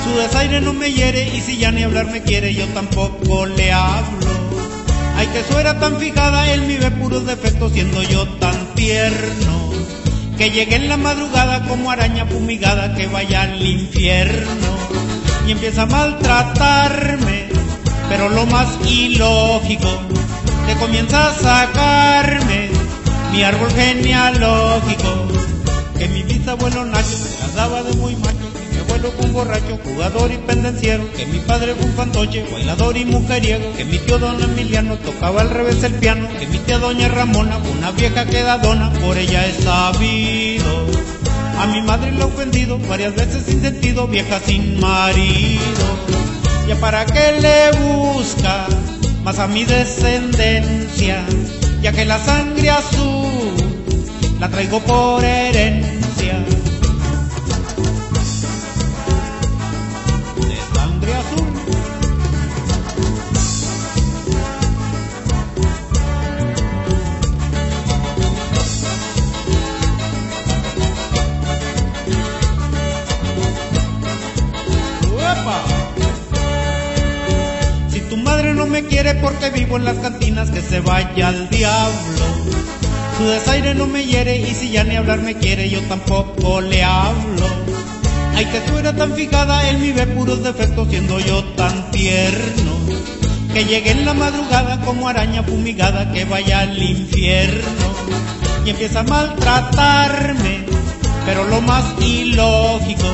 [0.05, 3.73] Su desaire no me hiere y si ya ni hablar me quiere, yo tampoco le
[3.73, 4.27] hablo.
[5.17, 9.73] Ay, que su era tan fijada, él me ve puros defectos siendo yo tan tierno.
[10.37, 14.77] Que llegue en la madrugada como araña fumigada que vaya al infierno.
[15.47, 17.49] Y empieza a maltratarme,
[18.09, 19.89] pero lo más ilógico,
[20.67, 22.71] que comienza a sacarme
[23.33, 25.29] mi árbol genealógico,
[26.07, 29.33] que mi bisabuelo Nacho se las daba de muy macho, que mi abuelo fue un
[29.33, 33.99] borracho, jugador y pendenciero, que mi padre fue un fantoche, bailador y mujeriego, que mi
[33.99, 38.25] tío don Emiliano tocaba al revés el piano, que mi tía doña Ramona una vieja
[38.25, 40.87] quedadona, por ella he sabido.
[41.59, 45.87] A mi madre le he ofendido varias veces sin sentido, vieja sin marido.
[46.69, 48.67] ¿Ya para qué le busca
[49.25, 51.25] más a mi descendencia?
[51.83, 53.27] Ya que la sangre azul
[54.39, 55.96] la traigo por herencia.
[80.77, 82.24] Se vaya al diablo.
[83.16, 86.85] Su desaire no me hiere y si ya ni hablar me quiere, yo tampoco le
[86.85, 87.47] hablo.
[88.35, 92.72] Ay, que eras tan fijada, él me ve puros defectos siendo yo tan tierno.
[93.55, 97.89] Que llegue en la madrugada como araña fumigada, que vaya al infierno.
[98.66, 100.66] Y empieza a maltratarme,
[101.24, 103.09] pero lo más ilógico,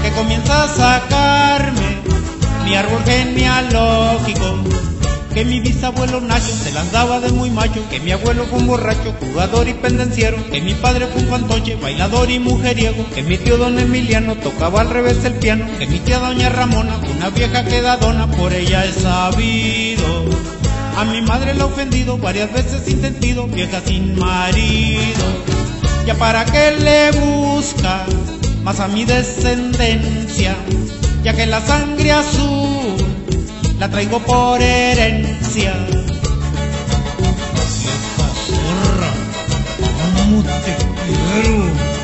[0.00, 1.98] que comienza a sacarme
[2.64, 4.93] mi árbol genealógico.
[5.34, 8.68] Que mi bisabuelo Nacho se las daba de muy macho, que mi abuelo fue un
[8.68, 13.36] borracho, jugador y pendenciero, que mi padre fue un fantoche, bailador y mujeriego, que mi
[13.36, 17.64] tío don Emiliano tocaba al revés el piano, que mi tía doña Ramona una vieja
[17.64, 20.24] quedadona, por ella he sabido.
[20.96, 25.24] A mi madre la he ofendido varias veces sin sentido, vieja sin marido.
[26.06, 28.06] ¿Ya para qué le busca
[28.62, 30.54] más a mi descendencia?
[31.24, 32.73] Ya que la sangre azul
[33.78, 35.74] la traigo por herencia.
[38.46, 39.12] Zorra,
[39.80, 42.03] ¿cómo te quiero?